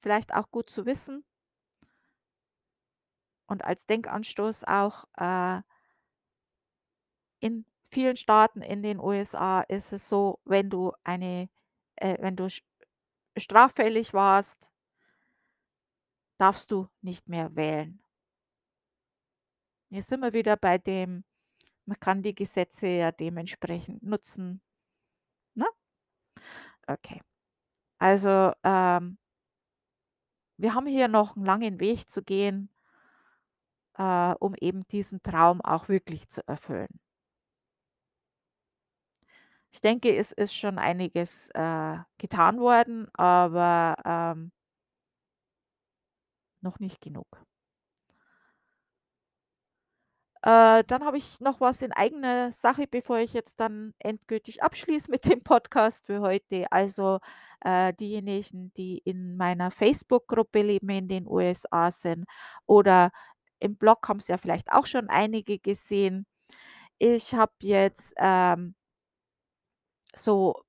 vielleicht 0.01 0.35
auch 0.35 0.51
gut 0.51 0.71
zu 0.71 0.87
wissen 0.87 1.25
und 3.49 3.65
als 3.65 3.87
Denkanstoß 3.87 4.65
auch, 4.65 5.05
äh 5.19 5.63
in 7.43 7.65
vielen 7.91 8.15
Staaten 8.15 8.63
in 8.63 8.83
den 8.85 9.01
USA 9.01 9.63
ist 9.63 9.93
es 9.93 10.09
so, 10.09 10.39
wenn 10.45 10.71
du 10.71 10.93
eine 11.03 11.49
äh, 11.97 12.17
wenn 12.21 12.37
du 12.37 12.47
straffällig 13.37 14.15
warst 14.15 14.69
darfst 16.41 16.71
du 16.71 16.89
nicht 17.03 17.29
mehr 17.29 17.55
wählen. 17.57 18.03
Hier 19.91 20.03
sind 20.03 20.21
wir 20.21 20.33
wieder 20.33 20.57
bei 20.57 20.79
dem 20.79 21.25
man 21.87 22.01
kann 22.01 22.23
die 22.23 22.35
Gesetze 22.35 22.87
ja 22.89 23.13
dementsprechend 23.13 24.03
nutzen? 24.03 24.61
Okay. 26.89 27.21
Also, 28.01 28.53
ähm 28.65 29.17
wir 30.61 30.75
haben 30.75 30.87
hier 30.87 31.09
noch 31.09 31.37
'n 31.37 31.45
langen 31.45 31.81
Weg 31.81 32.09
zu 32.11 32.23
gehen. 32.23 32.69
äh, 33.99 34.35
um 34.41 34.55
eben 34.61 34.87
diesen 34.89 35.23
Traum 35.23 35.61
auch 35.61 35.89
wirklich 35.89 36.29
zu 36.29 36.47
erfüllen. 36.47 36.99
Ich 39.75 39.81
denke, 39.81 40.15
es 40.15 40.33
ist 40.33 40.55
schon 40.55 40.79
einiges, 40.79 41.49
äh, 41.55 41.97
getan 42.19 42.61
worden, 42.61 43.09
aber, 43.15 43.97
ähm 44.05 44.51
noch 46.63 46.79
nicht 46.79 47.01
genug. 47.01 47.45
Äh, 50.43 50.83
dann 50.85 51.05
habe 51.05 51.19
ich 51.19 51.41
noch 51.41 51.61
was 51.61 51.83
in 51.83 51.93
eigener 51.93 52.53
Sache, 52.53 52.87
bevor 52.89 53.19
ich 53.19 53.33
jetzt 53.33 53.61
dann 53.61 53.95
endgültig 54.01 54.63
abschließe 54.63 55.11
mit 55.11 55.25
dem 55.25 55.43
Podcast 55.43 56.05
für 56.07 56.21
heute. 56.21 56.67
Also, 56.73 57.21
äh, 57.61 57.93
diejenigen, 57.95 58.73
die 58.75 58.99
in 58.99 59.37
meiner 59.37 59.71
Facebook-Gruppe 59.71 60.63
Leben 60.63 60.89
in 60.91 61.09
den 61.09 61.29
USA 61.29 61.91
sind 61.93 62.25
oder 62.67 63.13
im 63.61 63.77
Blog 63.77 64.09
haben's 64.09 64.27
ja 64.29 64.37
vielleicht 64.39 64.73
auch 64.73 64.87
schon 64.87 65.09
einige 65.09 65.59
gesehen. 65.61 66.27
Ich 66.99 67.35
habe 67.35 67.53
jetzt, 67.63 68.15
ähm 68.19 68.75
so 70.17 70.65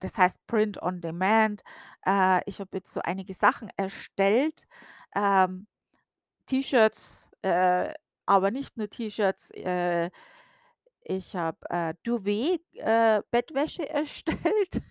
das 0.00 0.18
heißt 0.18 0.46
Print 0.46 0.80
on 0.82 1.00
Demand. 1.00 1.62
Äh, 2.06 2.42
ich 2.46 2.60
habe 2.60 2.70
jetzt 2.74 2.92
so 2.92 3.00
einige 3.02 3.34
Sachen 3.34 3.70
erstellt, 3.76 4.66
ähm, 5.14 5.66
T-Shirts, 6.46 7.28
äh, 7.42 7.92
aber 8.26 8.50
nicht 8.50 8.76
nur 8.76 8.88
T-Shirts. 8.90 9.50
Äh, 9.52 10.10
ich 11.04 11.36
habe, 11.36 11.58
äh, 11.70 11.94
Duvet 12.04 12.62
äh, 12.74 13.22
Bettwäsche 13.30 13.88
erstellt. 13.90 14.82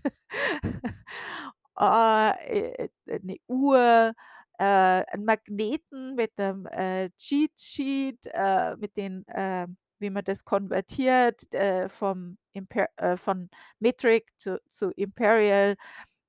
Äh, 1.80 2.86
äh, 2.86 2.90
'ne 3.24 3.38
Uhr, 3.48 4.14
äh, 4.60 5.04
'n 5.14 5.26
Magneten 5.26 6.16
mit 6.16 6.38
'nem, 6.38 6.66
äh, 6.68 7.10
Cheat 7.18 7.52
Sheet, 7.60 8.28
äh, 8.34 8.76
mit 8.78 8.98
den, 8.98 9.28
äh 9.28 9.68
wie 10.00 10.10
man 10.10 10.24
das 10.26 10.44
konvertiert, 10.46 11.54
äh, 11.54 11.88
vom 11.90 12.38
Imper 12.54 12.88
äh, 12.98 13.18
von 13.18 13.50
Metric 13.80 14.28
zu 14.38 14.60
zu 14.70 14.92
Imperial, 14.92 15.76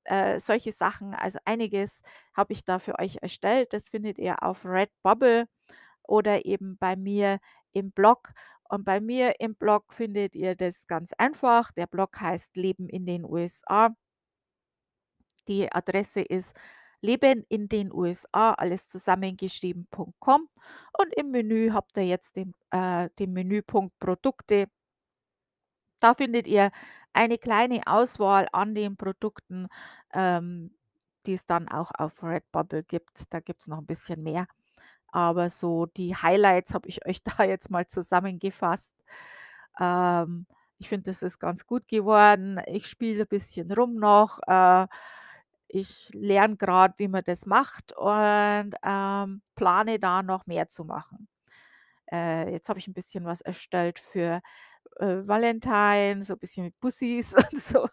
äh, 0.04 0.40
solche 0.40 0.72
Sachen. 0.72 1.14
Also, 1.14 1.38
einiges 1.46 2.02
habe 2.36 2.52
ich 2.54 2.64
da 2.64 2.78
für 2.80 2.98
euch 3.00 3.18
erstellt. 3.22 3.72
Das 3.74 3.90
findet 3.90 4.18
ihr 4.18 4.42
auf 4.42 4.64
Redbubble 4.66 5.48
oder 6.08 6.44
eben 6.46 6.76
bei 6.78 6.96
mir 6.96 7.38
im 7.72 7.92
Blog. 7.92 8.32
Und 8.68 8.84
bei 8.84 9.00
mir 9.00 9.40
im 9.40 9.54
Blog 9.56 9.92
findet 9.94 10.34
ihr 10.34 10.56
das 10.56 10.86
ganz 10.86 11.12
einfach. 11.18 11.72
Der 11.72 11.86
Blog 11.86 12.20
heißt 12.20 12.56
„Leben 12.56 12.88
in 12.88 13.06
den 13.06 13.24
USA“. 13.24 13.94
Die 15.48 15.70
Adresse 15.72 16.20
ist 16.22 16.54
„Leben 17.00 17.44
in 17.48 17.68
den 17.68 17.92
USA“, 17.92 18.52
alles 18.54 18.86
zusammengeschrieben.com 18.88 20.48
und 20.98 21.14
im 21.16 21.30
Menü 21.30 21.70
habt 21.72 21.96
ihr 21.96 22.06
jetzt 22.06 22.36
den 22.36 22.52
äh, 22.70 23.08
den 23.18 23.32
Menüpunkt 23.32 23.98
Produkte. 23.98 24.66
Da 26.02 26.14
findet 26.14 26.46
ihr 26.46 26.70
eine 27.12 27.38
kleine 27.38 27.82
Auswahl 27.86 28.48
an 28.52 28.74
den 28.74 28.96
Produkten, 28.96 29.68
ähm, 30.12 30.76
die 31.26 31.34
es 31.34 31.46
dann 31.46 31.68
auch 31.68 31.90
auf 31.96 32.22
Redbubble 32.22 32.84
gibt. 32.84 33.24
Da 33.30 33.40
gibt's 33.40 33.66
noch 33.68 33.78
'n 33.78 33.86
bisschen 33.86 34.22
mehr. 34.22 34.46
Aber 35.16 35.48
so 35.48 35.86
die 35.86 36.14
Highlights 36.14 36.74
habe 36.74 36.88
ich 36.90 37.06
euch 37.06 37.22
da 37.38 37.42
jetzt 37.44 37.70
mal 37.70 37.86
zusammengefasst. 37.86 38.94
Ähm, 39.80 40.46
ich 40.78 40.88
finde, 40.90 41.10
das 41.10 41.22
ist 41.22 41.38
ganz 41.38 41.66
gut 41.66 41.88
geworden. 41.88 42.60
Ich 42.66 42.86
spiele 42.86 43.22
ein 43.24 43.28
bisschen 43.28 43.72
rum 43.72 43.96
noch. 43.96 44.40
Äh, 44.46 44.86
ich 45.68 46.10
lerne 46.14 46.56
grad, 46.56 46.98
wie 46.98 47.08
man 47.08 47.24
das 47.24 47.46
macht 47.46 47.92
und, 47.96 48.74
ähm, 48.84 49.42
plane 49.56 49.98
da 50.00 50.22
noch 50.22 50.46
mehr 50.46 50.68
zu 50.68 50.84
machen. 50.84 51.28
Äh, 52.12 52.52
jetzt 52.52 52.68
habe 52.68 52.78
ich 52.80 52.88
'n 52.88 52.94
bisschen 52.94 53.24
was 53.24 53.40
erstellt 53.42 53.98
für, 54.00 54.40
äh, 54.98 55.06
Valentine, 55.28 56.24
so 56.24 56.36
bisschen 56.36 56.64
mit 56.66 56.80
Bussis 56.80 57.34
und 57.52 57.60
so. 57.62 57.88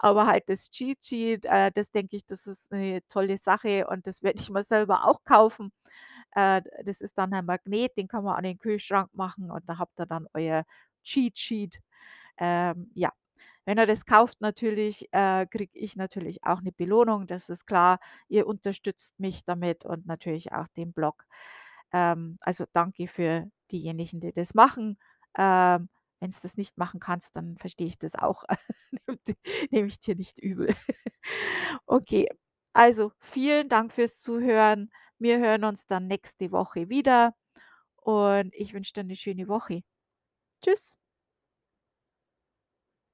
Aber 0.00 0.26
halt 0.28 0.44
das 0.48 0.70
Cheat 0.70 1.04
Sheet, 1.06 1.44
äh, 1.46 1.72
das 1.74 1.90
denke 1.92 2.16
ich, 2.16 2.26
das 2.26 2.46
ist 2.48 2.72
'ne 2.72 3.02
tolle 3.08 3.38
Sache 3.38 3.86
und 3.88 4.06
das 4.06 4.22
werde 4.22 4.40
ich 4.42 4.50
mir 4.50 4.62
selber 4.64 5.06
auch 5.06 5.24
kaufen. 5.24 5.72
Äh, 6.36 6.62
das 6.84 7.00
ist 7.02 7.18
dann 7.18 7.32
ein 7.34 7.46
Magnet, 7.46 7.96
den 7.98 8.08
kann 8.08 8.24
man 8.24 8.36
an 8.36 8.44
den 8.44 8.58
Kühlschrank 8.58 9.10
machen 9.14 9.50
und 9.52 9.68
da 9.68 9.78
habt 9.78 9.98
ihr 10.00 10.06
dann 10.06 10.26
euer 10.34 10.64
Cheat 11.04 11.38
Sheet. 11.38 11.80
Ähm, 12.38 12.90
ja, 12.94 13.12
wenn 13.66 13.78
ihr 13.78 13.86
das 13.86 14.06
kauft 14.06 14.40
natürlich, 14.42 15.08
äh, 15.12 15.46
kriege 15.48 15.72
ich 15.78 15.96
natürlich 15.96 16.44
auch 16.44 16.62
'ne 16.62 16.72
Belohnung, 16.72 17.26
das 17.28 17.50
ist 17.50 17.66
klar. 17.66 18.00
Ihr 18.28 18.46
unterstützt 18.48 19.18
mich 19.20 19.44
damit 19.46 19.84
und 19.86 20.06
natürlich 20.06 20.52
auch 20.52 20.68
den 20.76 20.92
Blog. 20.94 21.26
Ähm, 21.92 22.38
also, 22.40 22.64
danke 22.72 23.08
für 23.08 23.50
diejenigen, 23.72 24.20
die 24.20 24.32
das 24.32 24.54
machen. 24.54 24.98
Ähm, 25.38 25.88
wenn's 26.20 26.40
das 26.40 26.56
nicht 26.56 26.78
machen 26.78 27.00
kannst, 27.00 27.36
dann 27.36 27.56
verstehe 27.58 27.86
ich 27.88 27.98
das 27.98 28.14
auch. 28.16 28.44
Nehme 29.70 29.88
ich 29.88 30.00
dir 30.00 30.16
nicht 30.16 30.38
übel. 30.40 30.74
Okay, 31.86 32.28
also, 32.74 33.12
vielen 33.20 33.68
Dank 33.68 33.92
fürs 33.92 34.18
Zuhören. 34.20 34.90
Wir 35.18 35.38
hören 35.40 35.64
uns 35.64 35.86
dann 35.86 36.06
nächste 36.08 36.52
Woche 36.52 36.88
wieder 36.90 37.34
und 37.96 38.54
ich 38.54 38.74
wünsche 38.74 38.92
dir 38.94 39.04
'ne 39.04 39.16
schöne 39.16 39.48
Woche. 39.48 39.82
Tschüss. 40.64 40.96